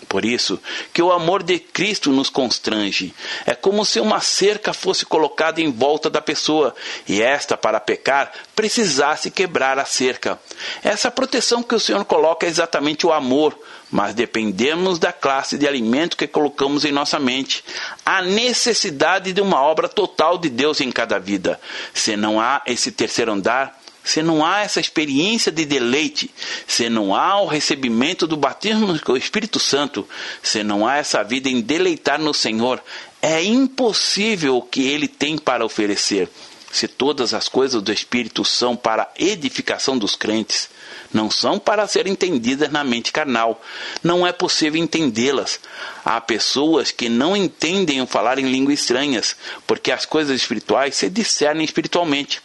Por 0.07 0.25
isso 0.25 0.59
que 0.93 1.01
o 1.01 1.11
amor 1.11 1.41
de 1.41 1.57
Cristo 1.57 2.11
nos 2.11 2.29
constrange. 2.29 3.13
É 3.45 3.55
como 3.55 3.85
se 3.85 3.99
uma 3.99 4.19
cerca 4.19 4.73
fosse 4.73 5.05
colocada 5.05 5.61
em 5.61 5.71
volta 5.71 6.09
da 6.09 6.21
pessoa 6.21 6.75
e 7.07 7.21
esta, 7.21 7.57
para 7.57 7.79
pecar, 7.79 8.31
precisasse 8.55 9.31
quebrar 9.31 9.79
a 9.79 9.85
cerca. 9.85 10.39
Essa 10.83 11.09
proteção 11.09 11.63
que 11.63 11.75
o 11.75 11.79
Senhor 11.79 12.03
coloca 12.05 12.45
é 12.45 12.49
exatamente 12.49 13.07
o 13.07 13.13
amor, 13.13 13.57
mas 13.89 14.13
dependemos 14.13 14.99
da 14.99 15.13
classe 15.13 15.57
de 15.57 15.67
alimento 15.67 16.17
que 16.17 16.27
colocamos 16.27 16.83
em 16.83 16.91
nossa 16.91 17.17
mente. 17.17 17.63
A 18.05 18.21
necessidade 18.21 19.31
de 19.31 19.41
uma 19.41 19.61
obra 19.61 19.87
total 19.87 20.37
de 20.37 20.49
Deus 20.49 20.81
em 20.81 20.91
cada 20.91 21.17
vida. 21.19 21.59
Se 21.93 22.17
não 22.17 22.39
há 22.39 22.61
esse 22.65 22.91
terceiro 22.91 23.31
andar, 23.31 23.79
se 24.05 24.21
não 24.21 24.45
há 24.45 24.61
essa 24.61 24.79
experiência 24.79 25.51
de 25.51 25.65
deleite, 25.65 26.29
se 26.67 26.87
não 26.89 27.15
há 27.15 27.41
o 27.41 27.47
recebimento 27.47 28.27
do 28.27 28.37
batismo 28.37 28.97
com 28.99 29.13
o 29.13 29.17
Espírito 29.17 29.59
Santo, 29.59 30.07
se 30.43 30.63
não 30.63 30.87
há 30.87 30.97
essa 30.97 31.23
vida 31.23 31.49
em 31.49 31.59
deleitar 31.59 32.21
no 32.21 32.33
Senhor, 32.33 32.81
é 33.19 33.43
impossível 33.43 34.57
o 34.57 34.61
que 34.61 34.87
ele 34.87 35.07
tem 35.07 35.39
para 35.39 35.65
oferecer. 35.65 36.29
Se 36.71 36.87
todas 36.87 37.33
as 37.33 37.49
coisas 37.49 37.81
do 37.81 37.91
Espírito 37.91 38.45
são 38.45 38.75
para 38.75 39.09
edificação 39.17 39.97
dos 39.97 40.15
crentes, 40.15 40.69
não 41.11 41.31
são 41.31 41.57
para 41.57 41.87
ser 41.87 42.05
entendidas 42.05 42.69
na 42.69 42.83
mente 42.83 43.11
carnal. 43.11 43.63
Não 44.03 44.27
é 44.27 44.31
possível 44.31 44.79
entendê-las. 44.79 45.59
Há 46.03 46.19
pessoas 46.19 46.91
que 46.91 47.07
não 47.07 47.35
entendem 47.35 48.01
o 48.01 48.05
falar 48.07 48.37
em 48.37 48.51
línguas 48.51 48.81
estranhas, 48.81 49.35
porque 49.65 49.91
as 49.91 50.05
coisas 50.05 50.39
espirituais 50.39 50.95
se 50.95 51.09
discernem 51.09 51.63
espiritualmente 51.63 52.41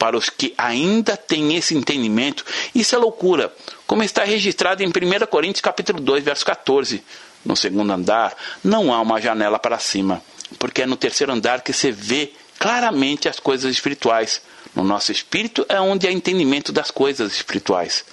para 0.00 0.16
os 0.16 0.30
que 0.30 0.54
ainda 0.56 1.14
têm 1.14 1.54
esse 1.54 1.76
entendimento, 1.76 2.42
isso 2.74 2.94
é 2.94 2.98
loucura, 2.98 3.52
como 3.86 4.02
está 4.02 4.24
registrado 4.24 4.82
em 4.82 4.86
1 4.86 5.26
Coríntios 5.26 5.60
capítulo 5.60 6.00
2, 6.00 6.24
verso 6.24 6.46
14. 6.46 7.04
No 7.44 7.54
segundo 7.54 7.92
andar 7.92 8.34
não 8.64 8.94
há 8.94 9.00
uma 9.02 9.20
janela 9.20 9.58
para 9.58 9.78
cima, 9.78 10.22
porque 10.58 10.82
é 10.82 10.86
no 10.86 10.96
terceiro 10.96 11.34
andar 11.34 11.60
que 11.60 11.74
se 11.74 11.92
vê 11.92 12.32
claramente 12.58 13.28
as 13.28 13.38
coisas 13.38 13.70
espirituais. 13.70 14.40
No 14.74 14.84
nosso 14.84 15.10
espírito 15.10 15.66
é 15.68 15.80
onde 15.80 16.06
há 16.06 16.12
entendimento 16.12 16.70
das 16.70 16.90
coisas 16.90 17.32
espirituais. 17.32 18.04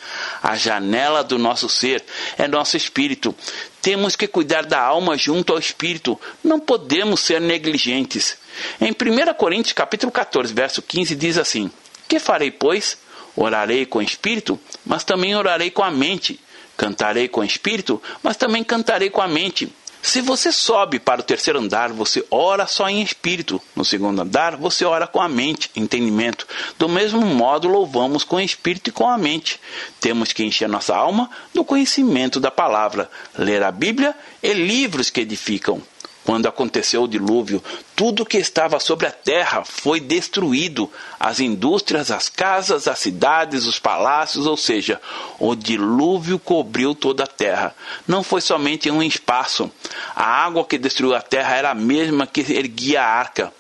A 0.42 0.56
janela 0.56 1.24
do 1.24 1.38
nosso 1.38 1.70
ser 1.70 2.04
é 2.38 2.48
nosso 2.48 2.76
espírito. 2.76 3.36
Temos 3.82 4.16
que 4.16 4.28
cuidar 4.28 4.66
da 4.66 4.82
alma 4.82 5.16
junto 5.16 5.54
ao 5.54 5.60
espírito. 5.60 6.20
Não 6.44 6.60
podemos 6.60 7.20
ser 7.20 7.40
negligentes. 7.40 8.38
Em 8.82 8.92
1 8.92 9.34
Coríntios 9.36 9.74
capítulo 9.74 10.12
14, 10.12 10.54
verso 10.54 10.82
15 10.82 11.16
diz 11.16 11.38
assim: 11.38 11.72
Que 12.08 12.20
farei, 12.20 12.50
pois? 12.50 12.98
Orarei 13.36 13.86
com 13.86 14.00
o 14.00 14.02
espírito, 14.02 14.60
mas 14.84 15.04
também 15.04 15.36
orarei 15.36 15.70
com 15.70 15.84
a 15.84 15.92
mente. 15.92 16.40
Cantarei 16.76 17.28
com 17.28 17.42
o 17.42 17.44
espírito, 17.44 18.02
mas 18.24 18.36
também 18.36 18.64
cantarei 18.64 19.12
com 19.12 19.22
a 19.22 19.28
mente. 19.28 19.72
Se 20.02 20.22
você 20.22 20.52
sobe 20.52 21.00
para 21.00 21.22
o 21.22 21.24
terceiro 21.24 21.60
andar, 21.60 21.92
você 21.92 22.26
ora 22.32 22.66
só 22.66 22.88
em 22.90 23.02
espírito. 23.02 23.62
No 23.76 23.84
segundo 23.84 24.22
andar, 24.22 24.56
você 24.56 24.86
ora 24.86 25.06
com 25.06 25.22
a 25.22 25.28
mente, 25.28 25.70
entendimento. 25.76 26.48
Do 26.78 26.88
mesmo 26.88 27.22
modo, 27.22 27.68
louvamos 27.68 28.24
com 28.24 28.38
o 28.38 28.42
espírito 28.42 28.90
e 28.90 28.94
com 28.94 29.08
a 29.08 29.18
mente. 29.18 29.60
Temos 30.00 30.32
que 30.32 30.44
encher 30.44 30.70
nossa 30.70 30.96
alma 30.96 31.30
do 31.54 31.66
conhecimento 31.66 32.40
da 32.40 32.52
palavra, 32.52 33.10
ler 33.38 33.64
a 33.64 33.72
Bíblia 33.72 34.16
e 34.42 34.54
livros 34.54 35.10
que 35.10 35.22
edificam. 35.22 35.82
Quando 36.28 36.46
aconteceu 36.46 37.04
o 37.04 37.08
dilúvio, 37.08 37.64
tudo 37.96 38.26
que 38.26 38.38
estava 38.38 38.82
sobre 38.82 39.08
a 39.08 39.12
terra 39.12 39.64
foi 39.64 40.02
destruído: 40.02 40.92
as 41.18 41.40
indústrias, 41.40 42.12
as 42.12 42.28
casas, 42.28 42.86
as 42.86 43.00
cidades, 43.00 43.66
os 43.66 43.80
palácios, 43.80 44.46
ou 44.46 44.58
seja, 44.58 45.00
o 45.40 45.56
dilúvio 45.56 46.38
cobriu 46.38 46.94
toda 46.94 47.24
a 47.24 47.28
terra. 47.28 47.74
Não 48.06 48.24
foi 48.24 48.42
somente 48.42 48.92
um 48.92 49.02
espaço. 49.02 49.72
A 50.14 50.26
água 50.26 50.66
que 50.66 50.78
destruiu 50.78 51.16
a 51.16 51.22
terra 51.22 51.56
era 51.56 51.72
a 51.72 51.74
mesma 51.74 52.28
que 52.28 52.42
erguia 52.42 53.04
a 53.04 53.08
arca. 53.08 53.54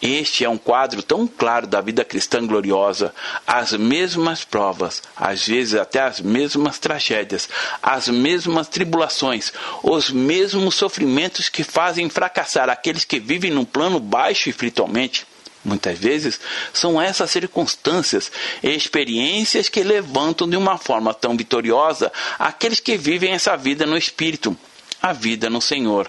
Este 0.00 0.44
é 0.44 0.48
um 0.48 0.58
quadro 0.58 1.02
tão 1.02 1.26
claro 1.26 1.66
da 1.66 1.80
vida 1.80 2.04
cristã 2.04 2.46
gloriosa. 2.46 3.14
As 3.46 3.72
mesmas 3.72 4.44
provas, 4.44 5.02
às 5.16 5.46
vezes 5.46 5.74
até 5.74 6.00
as 6.00 6.20
mesmas 6.20 6.78
tragédias, 6.78 7.48
as 7.82 8.08
mesmas 8.08 8.68
tribulações, 8.68 9.52
os 9.82 10.10
mesmos 10.10 10.74
sofrimentos 10.74 11.48
que 11.48 11.64
fazem 11.64 12.10
fracassar 12.10 12.68
aqueles 12.68 13.04
que 13.04 13.18
vivem 13.18 13.50
num 13.50 13.64
plano 13.64 13.98
baixo 13.98 14.50
espiritualmente. 14.50 15.26
Muitas 15.64 15.98
vezes 15.98 16.38
são 16.72 17.00
essas 17.00 17.30
circunstâncias 17.30 18.30
e 18.62 18.70
experiências 18.70 19.68
que 19.68 19.82
levantam 19.82 20.48
de 20.48 20.56
uma 20.56 20.78
forma 20.78 21.12
tão 21.12 21.36
vitoriosa 21.36 22.12
aqueles 22.38 22.78
que 22.78 22.96
vivem 22.96 23.32
essa 23.32 23.56
vida 23.56 23.84
no 23.84 23.96
Espírito, 23.96 24.56
a 25.02 25.12
vida 25.12 25.50
no 25.50 25.60
Senhor. 25.60 26.08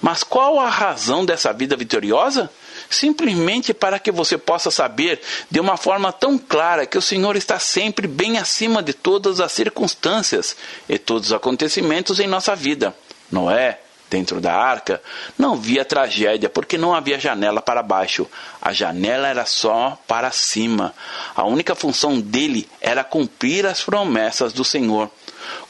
Mas 0.00 0.22
qual 0.22 0.60
a 0.60 0.68
razão 0.68 1.24
dessa 1.24 1.52
vida 1.52 1.76
vitoriosa? 1.76 2.48
Simplesmente 2.94 3.72
para 3.74 3.98
que 3.98 4.12
você 4.12 4.36
possa 4.38 4.70
saber 4.70 5.20
de 5.50 5.60
uma 5.60 5.76
forma 5.76 6.12
tão 6.12 6.38
clara 6.38 6.86
que 6.86 6.98
o 6.98 7.02
Senhor 7.02 7.36
está 7.36 7.58
sempre 7.58 8.06
bem 8.06 8.38
acima 8.38 8.82
de 8.82 8.92
todas 8.92 9.40
as 9.40 9.52
circunstâncias 9.52 10.56
e 10.88 10.98
todos 10.98 11.28
os 11.28 11.32
acontecimentos 11.32 12.20
em 12.20 12.26
nossa 12.26 12.54
vida. 12.54 12.94
Noé, 13.30 13.80
dentro 14.10 14.42
da 14.42 14.54
arca, 14.54 15.02
não 15.38 15.56
via 15.56 15.86
tragédia, 15.86 16.50
porque 16.50 16.76
não 16.76 16.94
havia 16.94 17.18
janela 17.18 17.62
para 17.62 17.82
baixo. 17.82 18.28
A 18.60 18.72
janela 18.72 19.26
era 19.26 19.46
só 19.46 19.98
para 20.06 20.30
cima. 20.30 20.94
A 21.34 21.44
única 21.44 21.74
função 21.74 22.20
dele 22.20 22.68
era 22.80 23.02
cumprir 23.02 23.64
as 23.64 23.80
promessas 23.80 24.52
do 24.52 24.64
Senhor. 24.64 25.10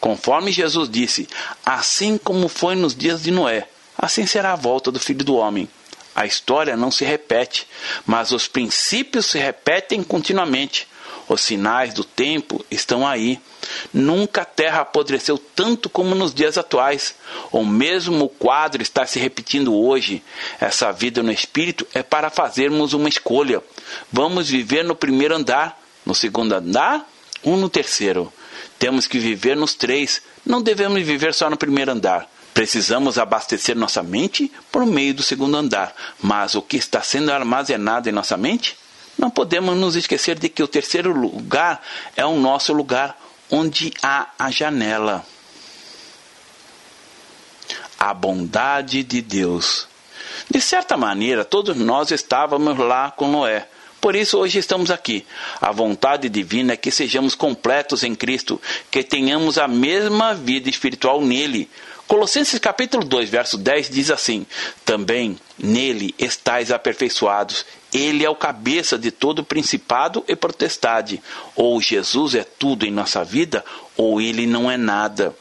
Conforme 0.00 0.50
Jesus 0.50 0.90
disse: 0.90 1.28
Assim 1.64 2.18
como 2.18 2.48
foi 2.48 2.74
nos 2.74 2.94
dias 2.94 3.22
de 3.22 3.30
Noé, 3.30 3.68
assim 3.96 4.26
será 4.26 4.52
a 4.52 4.56
volta 4.56 4.90
do 4.90 4.98
filho 4.98 5.24
do 5.24 5.36
homem. 5.36 5.68
A 6.14 6.26
história 6.26 6.76
não 6.76 6.90
se 6.90 7.04
repete, 7.04 7.66
mas 8.06 8.32
os 8.32 8.46
princípios 8.46 9.26
se 9.26 9.38
repetem 9.38 10.02
continuamente. 10.02 10.86
Os 11.28 11.40
sinais 11.40 11.94
do 11.94 12.04
tempo 12.04 12.64
estão 12.70 13.06
aí. 13.06 13.40
Nunca 13.92 14.42
a 14.42 14.44
terra 14.44 14.80
apodreceu 14.80 15.38
tanto 15.38 15.88
como 15.88 16.14
nos 16.14 16.34
dias 16.34 16.58
atuais. 16.58 17.14
O 17.50 17.64
mesmo 17.64 18.28
quadro 18.28 18.82
está 18.82 19.06
se 19.06 19.18
repetindo 19.18 19.74
hoje. 19.74 20.22
Essa 20.60 20.92
vida 20.92 21.22
no 21.22 21.32
espírito 21.32 21.86
é 21.94 22.02
para 22.02 22.28
fazermos 22.28 22.92
uma 22.92 23.08
escolha. 23.08 23.62
Vamos 24.12 24.48
viver 24.48 24.84
no 24.84 24.94
primeiro 24.94 25.34
andar, 25.34 25.80
no 26.04 26.14
segundo 26.14 26.52
andar 26.52 27.08
ou 27.42 27.56
no 27.56 27.68
terceiro. 27.68 28.32
Temos 28.78 29.06
que 29.06 29.18
viver 29.18 29.56
nos 29.56 29.74
três. 29.74 30.20
Não 30.44 30.60
devemos 30.60 31.02
viver 31.02 31.32
só 31.32 31.48
no 31.48 31.56
primeiro 31.56 31.92
andar. 31.92 32.28
Precisamos 32.54 33.18
abastecer 33.18 33.74
nossa 33.74 34.02
mente 34.02 34.52
por 34.70 34.84
meio 34.84 35.14
do 35.14 35.22
segundo 35.22 35.56
andar, 35.56 35.94
mas 36.20 36.54
o 36.54 36.60
que 36.60 36.76
está 36.76 37.02
sendo 37.02 37.32
armazenado 37.32 38.08
em 38.08 38.12
nossa 38.12 38.36
mente? 38.36 38.76
Não 39.18 39.30
podemos 39.30 39.76
nos 39.76 39.96
esquecer 39.96 40.38
de 40.38 40.48
que 40.48 40.62
o 40.62 40.68
terceiro 40.68 41.12
lugar 41.12 41.82
é 42.16 42.24
o 42.24 42.36
nosso 42.36 42.72
lugar, 42.72 43.18
onde 43.50 43.92
há 44.02 44.28
a 44.38 44.50
janela. 44.50 45.24
A 47.98 48.12
bondade 48.12 49.02
de 49.02 49.22
Deus. 49.22 49.86
De 50.50 50.60
certa 50.60 50.96
maneira, 50.96 51.44
todos 51.44 51.76
nós 51.76 52.10
estávamos 52.10 52.76
lá 52.76 53.10
com 53.10 53.28
Noé. 53.28 53.68
Por 54.00 54.16
isso, 54.16 54.36
hoje 54.38 54.58
estamos 54.58 54.90
aqui. 54.90 55.24
A 55.60 55.70
vontade 55.70 56.28
divina 56.28 56.72
é 56.72 56.76
que 56.76 56.90
sejamos 56.90 57.36
completos 57.36 58.02
em 58.02 58.16
Cristo, 58.16 58.60
que 58.90 59.04
tenhamos 59.04 59.58
a 59.58 59.68
mesma 59.68 60.34
vida 60.34 60.68
espiritual 60.68 61.22
nele, 61.22 61.70
Colossenses 62.12 62.58
capítulo 62.58 63.06
2, 63.06 63.30
verso 63.30 63.56
10 63.56 63.88
diz 63.88 64.10
assim: 64.10 64.44
Também 64.84 65.38
nele 65.58 66.14
estáis 66.18 66.70
aperfeiçoados. 66.70 67.64
Ele 67.90 68.22
é 68.22 68.28
o 68.28 68.36
cabeça 68.36 68.98
de 68.98 69.10
todo 69.10 69.42
principado 69.42 70.22
e 70.28 70.36
potestade. 70.36 71.22
Ou 71.56 71.80
Jesus 71.80 72.34
é 72.34 72.44
tudo 72.44 72.84
em 72.84 72.90
nossa 72.90 73.24
vida, 73.24 73.64
ou 73.96 74.20
ele 74.20 74.46
não 74.46 74.70
é 74.70 74.76
nada. 74.76 75.34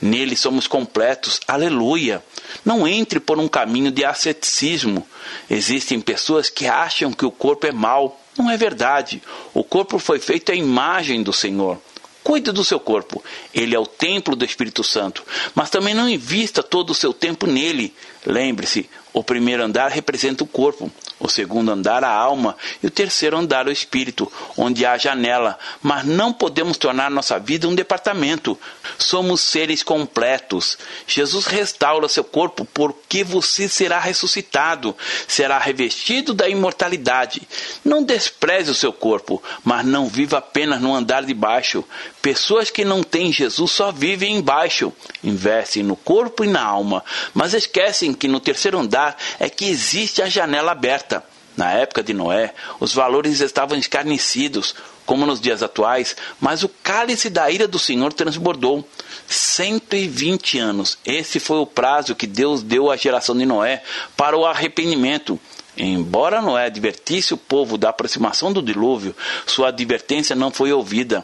Nele 0.00 0.34
somos 0.34 0.66
completos. 0.66 1.40
Aleluia. 1.46 2.24
Não 2.64 2.88
entre 2.88 3.20
por 3.20 3.38
um 3.38 3.46
caminho 3.46 3.90
de 3.90 4.02
asceticismo. 4.02 5.06
Existem 5.50 6.00
pessoas 6.00 6.48
que 6.48 6.66
acham 6.66 7.12
que 7.12 7.26
o 7.26 7.30
corpo 7.30 7.66
é 7.66 7.72
mau. 7.72 8.18
Não 8.38 8.50
é 8.50 8.56
verdade. 8.56 9.22
O 9.52 9.62
corpo 9.62 9.98
foi 9.98 10.18
feito 10.18 10.50
à 10.52 10.54
imagem 10.54 11.22
do 11.22 11.34
Senhor. 11.34 11.78
Cuide 12.24 12.50
do 12.50 12.64
seu 12.64 12.80
corpo. 12.80 13.22
Ele 13.52 13.76
é 13.76 13.78
o 13.78 13.86
templo 13.86 14.34
do 14.34 14.46
Espírito 14.46 14.82
Santo. 14.82 15.22
Mas 15.54 15.68
também 15.68 15.92
não 15.92 16.08
invista 16.08 16.62
todo 16.62 16.90
o 16.90 16.94
seu 16.94 17.12
tempo 17.12 17.46
nele. 17.46 17.94
Lembre-se, 18.26 18.88
o 19.14 19.22
primeiro 19.22 19.62
andar 19.62 19.92
representa 19.92 20.42
o 20.42 20.46
corpo, 20.46 20.90
o 21.20 21.28
segundo 21.28 21.70
andar 21.70 22.02
a 22.02 22.10
alma 22.10 22.56
e 22.82 22.86
o 22.88 22.90
terceiro 22.90 23.36
andar 23.36 23.68
o 23.68 23.70
espírito, 23.70 24.30
onde 24.56 24.84
há 24.84 24.98
janela. 24.98 25.56
Mas 25.80 26.04
não 26.04 26.32
podemos 26.32 26.76
tornar 26.76 27.10
nossa 27.12 27.38
vida 27.38 27.68
um 27.68 27.76
departamento. 27.76 28.58
Somos 28.98 29.40
seres 29.42 29.84
completos. 29.84 30.76
Jesus 31.06 31.46
restaura 31.46 32.08
seu 32.08 32.24
corpo 32.24 32.64
porque 32.64 33.22
você 33.22 33.68
será 33.68 34.00
ressuscitado, 34.00 34.96
será 35.28 35.58
revestido 35.58 36.34
da 36.34 36.48
imortalidade. 36.48 37.42
Não 37.84 38.02
despreze 38.02 38.72
o 38.72 38.74
seu 38.74 38.92
corpo, 38.92 39.40
mas 39.62 39.86
não 39.86 40.08
viva 40.08 40.38
apenas 40.38 40.80
no 40.80 40.92
andar 40.92 41.22
de 41.22 41.34
baixo. 41.34 41.84
Pessoas 42.24 42.70
que 42.70 42.86
não 42.86 43.02
têm 43.02 43.30
Jesus 43.30 43.70
só 43.70 43.92
vivem 43.92 44.36
embaixo, 44.36 44.90
investem 45.22 45.82
no 45.82 45.94
corpo 45.94 46.42
e 46.42 46.48
na 46.48 46.64
alma, 46.64 47.04
mas 47.34 47.52
esquecem 47.52 48.14
que 48.14 48.26
no 48.26 48.40
terceiro 48.40 48.78
andar 48.78 49.14
é 49.38 49.50
que 49.50 49.66
existe 49.66 50.22
a 50.22 50.26
janela 50.26 50.72
aberta. 50.72 51.22
Na 51.54 51.70
época 51.72 52.02
de 52.02 52.14
Noé, 52.14 52.54
os 52.80 52.94
valores 52.94 53.42
estavam 53.42 53.76
escarnecidos, 53.76 54.74
como 55.04 55.26
nos 55.26 55.38
dias 55.38 55.62
atuais, 55.62 56.16
mas 56.40 56.62
o 56.62 56.68
cálice 56.82 57.28
da 57.28 57.50
ira 57.50 57.68
do 57.68 57.78
Senhor 57.78 58.10
transbordou. 58.10 58.88
120 59.28 60.58
anos. 60.58 60.96
Esse 61.04 61.38
foi 61.38 61.58
o 61.58 61.66
prazo 61.66 62.14
que 62.14 62.26
Deus 62.26 62.62
deu 62.62 62.90
à 62.90 62.96
geração 62.96 63.36
de 63.36 63.44
Noé 63.44 63.82
para 64.16 64.34
o 64.34 64.46
arrependimento. 64.46 65.38
Embora 65.76 66.40
Noé 66.40 66.64
advertisse 66.64 67.34
o 67.34 67.36
povo 67.36 67.76
da 67.76 67.90
aproximação 67.90 68.50
do 68.50 68.62
dilúvio, 68.62 69.14
sua 69.46 69.68
advertência 69.68 70.34
não 70.34 70.50
foi 70.50 70.72
ouvida. 70.72 71.22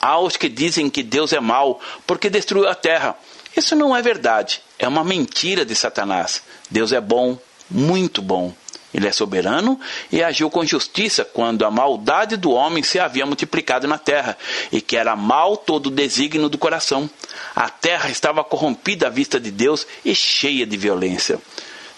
Há 0.00 0.18
os 0.18 0.36
que 0.36 0.48
dizem 0.48 0.88
que 0.88 1.02
Deus 1.02 1.32
é 1.32 1.40
mau 1.40 1.80
porque 2.06 2.30
destruiu 2.30 2.68
a 2.68 2.74
terra. 2.74 3.16
Isso 3.56 3.74
não 3.74 3.96
é 3.96 4.02
verdade. 4.02 4.60
É 4.78 4.86
uma 4.86 5.02
mentira 5.02 5.64
de 5.64 5.74
Satanás. 5.74 6.42
Deus 6.70 6.92
é 6.92 7.00
bom, 7.00 7.38
muito 7.70 8.22
bom. 8.22 8.54
Ele 8.92 9.06
é 9.06 9.12
soberano 9.12 9.78
e 10.10 10.22
agiu 10.22 10.48
com 10.48 10.64
justiça 10.64 11.24
quando 11.24 11.64
a 11.64 11.70
maldade 11.70 12.36
do 12.36 12.52
homem 12.52 12.82
se 12.82 12.98
havia 12.98 13.26
multiplicado 13.26 13.86
na 13.86 13.98
terra, 13.98 14.36
e 14.72 14.80
que 14.80 14.96
era 14.96 15.14
mal 15.14 15.56
todo 15.56 15.88
o 15.88 15.90
desígnio 15.90 16.48
do 16.48 16.56
coração. 16.56 17.08
A 17.54 17.68
terra 17.68 18.08
estava 18.08 18.42
corrompida 18.42 19.08
à 19.08 19.10
vista 19.10 19.38
de 19.38 19.50
Deus 19.50 19.86
e 20.04 20.14
cheia 20.14 20.66
de 20.66 20.76
violência. 20.76 21.38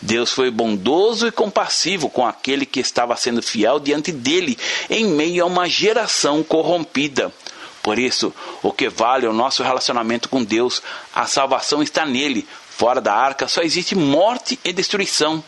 Deus 0.02 0.32
foi 0.32 0.50
bondoso 0.50 1.28
e 1.28 1.32
compassivo 1.32 2.08
com 2.08 2.26
aquele 2.26 2.64
que 2.64 2.80
estava 2.80 3.14
sendo 3.16 3.42
fiel 3.42 3.78
diante 3.78 4.10
dele, 4.10 4.58
em 4.88 5.04
meio 5.04 5.44
a 5.44 5.46
uma 5.46 5.68
geração 5.68 6.42
corrompida. 6.42 7.32
Por 7.82 7.98
isso, 7.98 8.34
o 8.62 8.72
que 8.72 8.88
vale 8.88 9.26
é 9.26 9.28
o 9.28 9.32
nosso 9.32 9.62
relacionamento 9.62 10.28
com 10.28 10.44
Deus. 10.44 10.82
A 11.14 11.26
salvação 11.26 11.82
está 11.82 12.04
nele. 12.04 12.46
Fora 12.68 13.00
da 13.00 13.14
arca 13.14 13.48
só 13.48 13.62
existe 13.62 13.94
morte 13.94 14.58
e 14.64 14.72
destruição. 14.72 15.42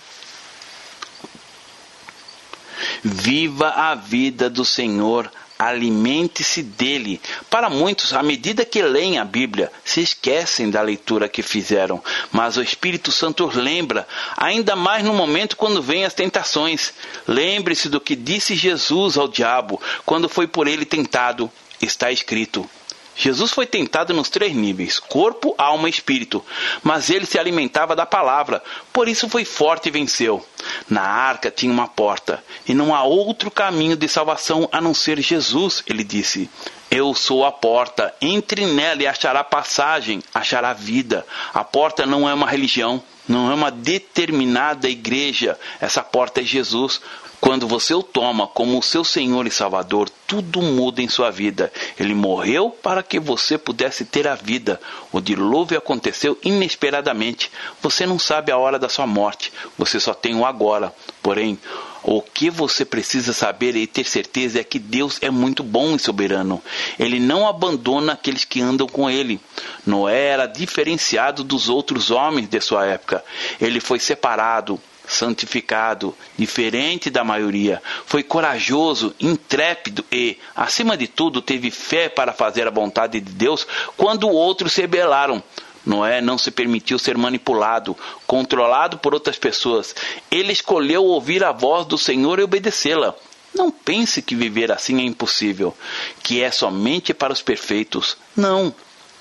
Viva 3.02 3.68
a 3.68 3.94
vida 3.94 4.48
do 4.50 4.64
Senhor, 4.64 5.30
alimente-se 5.58 6.62
dele. 6.62 7.20
Para 7.48 7.70
muitos, 7.70 8.12
à 8.12 8.22
medida 8.22 8.64
que 8.64 8.82
leem 8.82 9.18
a 9.18 9.24
Bíblia, 9.24 9.70
se 9.84 10.00
esquecem 10.00 10.70
da 10.70 10.82
leitura 10.82 11.28
que 11.28 11.42
fizeram, 11.42 12.02
mas 12.30 12.56
o 12.56 12.62
Espírito 12.62 13.12
Santo 13.12 13.46
os 13.46 13.54
lembra, 13.54 14.06
ainda 14.36 14.74
mais 14.74 15.04
no 15.04 15.14
momento 15.14 15.56
quando 15.56 15.82
vêm 15.82 16.04
as 16.04 16.14
tentações. 16.14 16.92
Lembre-se 17.26 17.88
do 17.88 18.00
que 18.00 18.16
disse 18.16 18.54
Jesus 18.54 19.16
ao 19.16 19.28
diabo 19.28 19.80
quando 20.04 20.28
foi 20.28 20.46
por 20.46 20.66
ele 20.66 20.84
tentado 20.84 21.50
está 21.84 22.10
escrito: 22.10 22.68
Jesus 23.14 23.50
foi 23.50 23.66
tentado 23.66 24.14
nos 24.14 24.28
três 24.28 24.54
níveis: 24.54 24.98
corpo, 24.98 25.54
alma 25.58 25.88
e 25.88 25.90
espírito, 25.90 26.44
mas 26.82 27.10
ele 27.10 27.26
se 27.26 27.38
alimentava 27.38 27.94
da 27.94 28.06
palavra, 28.06 28.62
por 28.92 29.08
isso 29.08 29.28
foi 29.28 29.44
forte 29.44 29.88
e 29.88 29.92
venceu. 29.92 30.44
Na 30.88 31.02
arca 31.02 31.50
tinha 31.50 31.72
uma 31.72 31.88
porta, 31.88 32.42
e 32.66 32.72
não 32.74 32.94
há 32.94 33.02
outro 33.02 33.50
caminho 33.50 33.96
de 33.96 34.08
salvação 34.08 34.68
a 34.72 34.80
não 34.80 34.94
ser 34.94 35.20
Jesus, 35.20 35.82
ele 35.86 36.04
disse. 36.04 36.48
Eu 36.94 37.14
sou 37.14 37.42
a 37.46 37.50
porta, 37.50 38.14
entre 38.20 38.66
nela 38.66 39.02
e 39.02 39.06
achará 39.06 39.42
passagem, 39.42 40.22
achará 40.34 40.74
vida. 40.74 41.26
A 41.54 41.64
porta 41.64 42.04
não 42.04 42.28
é 42.28 42.34
uma 42.34 42.46
religião, 42.46 43.02
não 43.26 43.50
é 43.50 43.54
uma 43.54 43.70
determinada 43.70 44.90
igreja, 44.90 45.58
essa 45.80 46.02
porta 46.02 46.42
é 46.42 46.44
Jesus. 46.44 47.00
Quando 47.40 47.66
você 47.66 47.94
o 47.94 48.02
toma 48.02 48.46
como 48.46 48.78
o 48.78 48.82
seu 48.82 49.02
Senhor 49.04 49.46
e 49.46 49.50
Salvador, 49.50 50.10
tudo 50.26 50.60
muda 50.60 51.00
em 51.00 51.08
sua 51.08 51.30
vida. 51.30 51.72
Ele 51.98 52.14
morreu 52.14 52.68
para 52.68 53.02
que 53.02 53.18
você 53.18 53.56
pudesse 53.56 54.04
ter 54.04 54.28
a 54.28 54.34
vida. 54.34 54.78
O 55.10 55.18
dilúvio 55.18 55.78
aconteceu 55.78 56.38
inesperadamente. 56.44 57.50
Você 57.80 58.04
não 58.04 58.18
sabe 58.18 58.52
a 58.52 58.58
hora 58.58 58.78
da 58.78 58.90
sua 58.90 59.06
morte, 59.06 59.50
você 59.78 59.98
só 59.98 60.12
tem 60.12 60.34
o 60.34 60.44
agora. 60.44 60.94
Porém, 61.22 61.58
o 62.02 62.20
que 62.20 62.50
você 62.50 62.84
precisa 62.84 63.32
saber 63.32 63.76
e 63.76 63.86
ter 63.86 64.04
certeza 64.04 64.58
é 64.58 64.64
que 64.64 64.78
Deus 64.78 65.18
é 65.22 65.30
muito 65.30 65.62
bom 65.62 65.94
e 65.94 65.98
soberano. 66.00 66.60
Ele 66.98 67.20
não 67.20 67.46
abandona 67.46 68.14
aqueles 68.14 68.44
que 68.44 68.60
andam 68.60 68.88
com 68.88 69.08
ele. 69.08 69.40
Noé 69.86 70.26
era 70.26 70.46
diferenciado 70.46 71.44
dos 71.44 71.68
outros 71.68 72.10
homens 72.10 72.48
de 72.48 72.60
sua 72.60 72.86
época. 72.86 73.24
Ele 73.60 73.78
foi 73.78 74.00
separado, 74.00 74.80
santificado, 75.06 76.14
diferente 76.36 77.08
da 77.08 77.22
maioria. 77.22 77.80
Foi 78.04 78.24
corajoso, 78.24 79.14
intrépido 79.20 80.04
e, 80.10 80.38
acima 80.56 80.96
de 80.96 81.06
tudo, 81.06 81.40
teve 81.40 81.70
fé 81.70 82.08
para 82.08 82.32
fazer 82.32 82.66
a 82.66 82.70
vontade 82.70 83.20
de 83.20 83.32
Deus 83.32 83.64
quando 83.96 84.28
outros 84.28 84.72
se 84.72 84.80
rebelaram. 84.80 85.40
Noé 85.84 86.20
não 86.20 86.38
se 86.38 86.50
permitiu 86.50 86.98
ser 86.98 87.16
manipulado, 87.16 87.96
controlado 88.26 88.98
por 88.98 89.14
outras 89.14 89.38
pessoas. 89.38 89.94
Ele 90.30 90.52
escolheu 90.52 91.04
ouvir 91.04 91.42
a 91.42 91.52
voz 91.52 91.86
do 91.86 91.98
Senhor 91.98 92.38
e 92.38 92.42
obedecê-la. 92.42 93.14
Não 93.54 93.70
pense 93.70 94.22
que 94.22 94.34
viver 94.34 94.72
assim 94.72 95.00
é 95.00 95.04
impossível, 95.04 95.76
que 96.22 96.40
é 96.42 96.50
somente 96.50 97.12
para 97.12 97.32
os 97.32 97.42
perfeitos. 97.42 98.16
Não. 98.36 98.74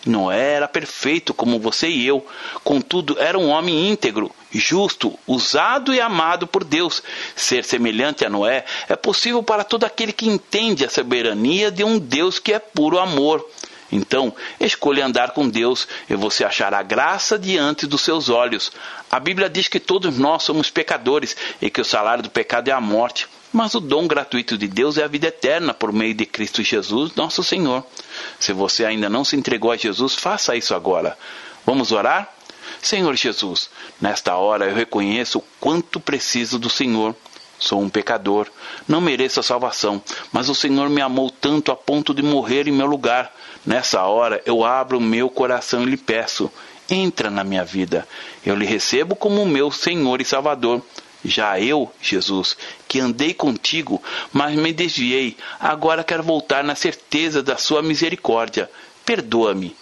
Noé 0.06 0.54
era 0.54 0.68
perfeito 0.68 1.34
como 1.34 1.60
você 1.60 1.88
e 1.88 2.08
eu, 2.08 2.26
contudo, 2.64 3.18
era 3.20 3.38
um 3.38 3.50
homem 3.50 3.90
íntegro, 3.90 4.32
justo, 4.52 5.18
usado 5.28 5.94
e 5.94 6.02
amado 6.02 6.48
por 6.48 6.64
Deus. 6.64 7.04
Ser 7.36 7.64
semelhante 7.64 8.26
a 8.26 8.30
Noé 8.30 8.66
é 8.90 8.96
possível 8.96 9.44
para 9.44 9.64
todo 9.64 9.84
aquele 9.84 10.12
que 10.12 10.28
entende 10.28 10.84
a 10.86 10.90
soberania 10.90 11.70
de 11.70 11.84
um 11.84 12.00
Deus 12.00 12.40
que 12.40 12.54
é 12.54 12.58
puro 12.58 12.98
amor. 12.98 13.46
Então, 13.92 14.34
escolha 14.60 15.06
andar 15.06 15.32
com 15.32 15.50
Deus 15.50 15.88
e 16.10 16.16
você 16.16 16.46
achará 16.46 16.82
graça 16.82 17.38
diante 17.38 17.86
dos 17.86 18.02
seus 18.02 18.30
olhos. 18.30 18.72
A 19.10 19.20
Bíblia 19.20 19.50
diz 19.50 19.68
que 19.68 19.80
todos 19.80 20.18
nós 20.18 20.44
somos 20.44 20.70
pecadores 20.70 21.36
e 21.62 21.70
que 21.70 21.82
o 21.82 21.86
salário 21.86 22.24
do 22.24 22.30
pecado 22.30 22.70
é 22.70 22.72
a 22.72 22.80
morte. 22.80 23.28
Mas 23.52 23.76
o 23.76 23.82
dom 23.82 24.08
gratuito 24.08 24.58
de 24.58 24.68
Deus 24.68 24.98
é 24.98 25.04
a 25.04 25.10
vida 25.10 25.28
eterna 25.28 25.74
por 25.74 25.92
meio 25.92 26.14
de 26.14 26.26
Cristo 26.26 26.64
Jesus, 26.64 27.14
nosso 27.16 27.44
Senhor. 27.44 27.86
Se 28.40 28.54
você 28.54 28.86
ainda 28.86 29.10
não 29.10 29.26
se 29.26 29.36
entregou 29.36 29.72
a 29.72 29.78
Jesus, 29.78 30.16
faça 30.16 30.56
isso 30.56 30.74
agora. 30.74 31.18
Vamos 31.66 31.92
orar? 31.92 32.34
Senhor 32.82 33.14
Jesus, 33.16 33.70
nesta 34.00 34.36
hora 34.36 34.66
eu 34.66 34.76
reconheço 34.76 35.40
o 35.40 35.44
quanto 35.60 36.00
preciso 36.00 36.58
do 36.58 36.70
Senhor. 36.70 37.16
Sou 37.62 37.80
um 37.80 37.90
pecador, 37.90 38.48
não 38.88 39.00
mereço 39.00 39.40
a 39.40 39.44
salvação, 39.44 40.02
mas 40.32 40.50
o 40.50 40.56
Senhor 40.56 40.90
me 40.90 41.00
amou 41.00 41.30
tanto 41.30 41.72
a 41.72 41.76
ponto 41.76 42.12
de 42.12 42.24
morrer 42.24 42.68
em 42.68 42.72
meu 42.72 42.88
lugar. 42.88 43.32
Nessa 43.64 44.02
hora 44.04 44.42
eu 44.48 44.66
abro 44.66 44.98
o 44.98 45.02
meu 45.02 45.30
coração 45.30 45.84
e 45.84 45.86
lhe 45.86 45.96
peço: 45.96 46.52
entra 46.90 47.30
na 47.30 47.44
minha 47.44 47.64
vida. 47.64 48.08
Eu 48.44 48.56
lhe 48.56 48.66
recebo 48.66 49.16
como 49.16 49.46
meu 49.46 49.70
Senhor 49.70 50.20
e 50.20 50.26
Salvador. 50.26 50.82
Já 51.24 51.60
eu, 51.60 51.94
Jesus, 52.02 52.58
que 52.88 53.00
andei 53.00 53.32
contigo, 53.32 54.02
mas 54.34 54.56
me 54.56 54.74
desviei, 54.74 55.38
agora 55.60 56.04
quero 56.04 56.24
voltar 56.24 56.64
na 56.64 56.74
certeza 56.74 57.44
da 57.44 57.58
sua 57.58 57.84
misericórdia. 57.84 58.72
Perdoa-me. 59.06 59.76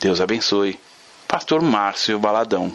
Deus 0.00 0.18
abençoe. 0.18 0.80
Pastor 1.28 1.60
Márcio 1.60 2.18
Baladão. 2.18 2.74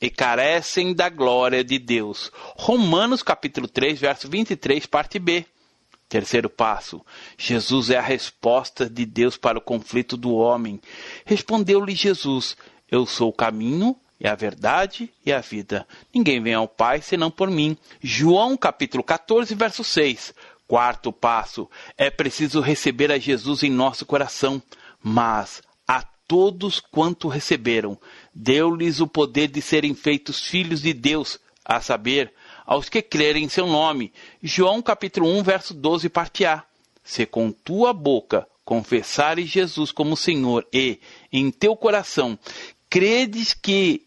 e 0.00 0.08
carecem 0.08 0.94
da 0.94 1.08
glória 1.08 1.62
de 1.62 1.78
Deus. 1.78 2.32
Romanos 2.56 3.22
capítulo 3.22 3.68
3, 3.68 4.00
verso 4.00 4.28
23, 4.28 4.86
parte 4.86 5.18
B. 5.18 5.44
Terceiro 6.08 6.50
passo: 6.50 7.04
Jesus 7.38 7.90
é 7.90 7.96
a 7.96 8.02
resposta 8.02 8.88
de 8.88 9.04
Deus 9.06 9.36
para 9.36 9.58
o 9.58 9.62
conflito 9.62 10.16
do 10.16 10.32
homem. 10.34 10.80
Respondeu-lhe 11.24 11.94
Jesus: 11.94 12.56
Eu 12.90 13.06
sou 13.06 13.28
o 13.28 13.32
caminho, 13.32 13.94
é 14.18 14.28
a 14.28 14.34
verdade 14.34 15.12
e 15.24 15.32
a 15.32 15.40
vida. 15.40 15.86
Ninguém 16.12 16.42
vem 16.42 16.54
ao 16.54 16.66
Pai 16.66 17.00
senão 17.00 17.30
por 17.30 17.50
mim. 17.50 17.76
João 18.02 18.56
capítulo 18.56 19.04
14, 19.04 19.54
verso 19.54 19.84
6. 19.84 20.34
Quarto 20.66 21.12
passo: 21.12 21.68
é 21.96 22.10
preciso 22.10 22.60
receber 22.60 23.12
a 23.12 23.18
Jesus 23.18 23.62
em 23.62 23.70
nosso 23.70 24.04
coração, 24.04 24.62
mas 25.02 25.62
a 25.86 26.02
todos 26.26 26.80
quanto 26.80 27.28
receberam, 27.28 27.98
deu-lhes 28.34 29.00
o 29.00 29.06
poder 29.06 29.48
de 29.48 29.60
serem 29.60 29.94
feitos 29.94 30.46
filhos 30.46 30.82
de 30.82 30.92
Deus, 30.92 31.38
a 31.64 31.80
saber, 31.80 32.32
aos 32.66 32.88
que 32.88 33.02
crerem 33.02 33.44
em 33.44 33.48
seu 33.48 33.66
nome. 33.66 34.12
João 34.42 34.80
capítulo 34.80 35.28
1, 35.28 35.42
verso 35.42 35.74
12, 35.74 36.08
parte 36.08 36.44
A. 36.44 36.64
Se 37.02 37.26
com 37.26 37.50
tua 37.50 37.92
boca 37.92 38.46
confessares 38.64 39.48
Jesus 39.48 39.90
como 39.90 40.16
Senhor 40.16 40.66
e 40.72 41.00
em 41.32 41.50
teu 41.50 41.74
coração 41.74 42.38
credes 42.88 43.54
que 43.54 44.06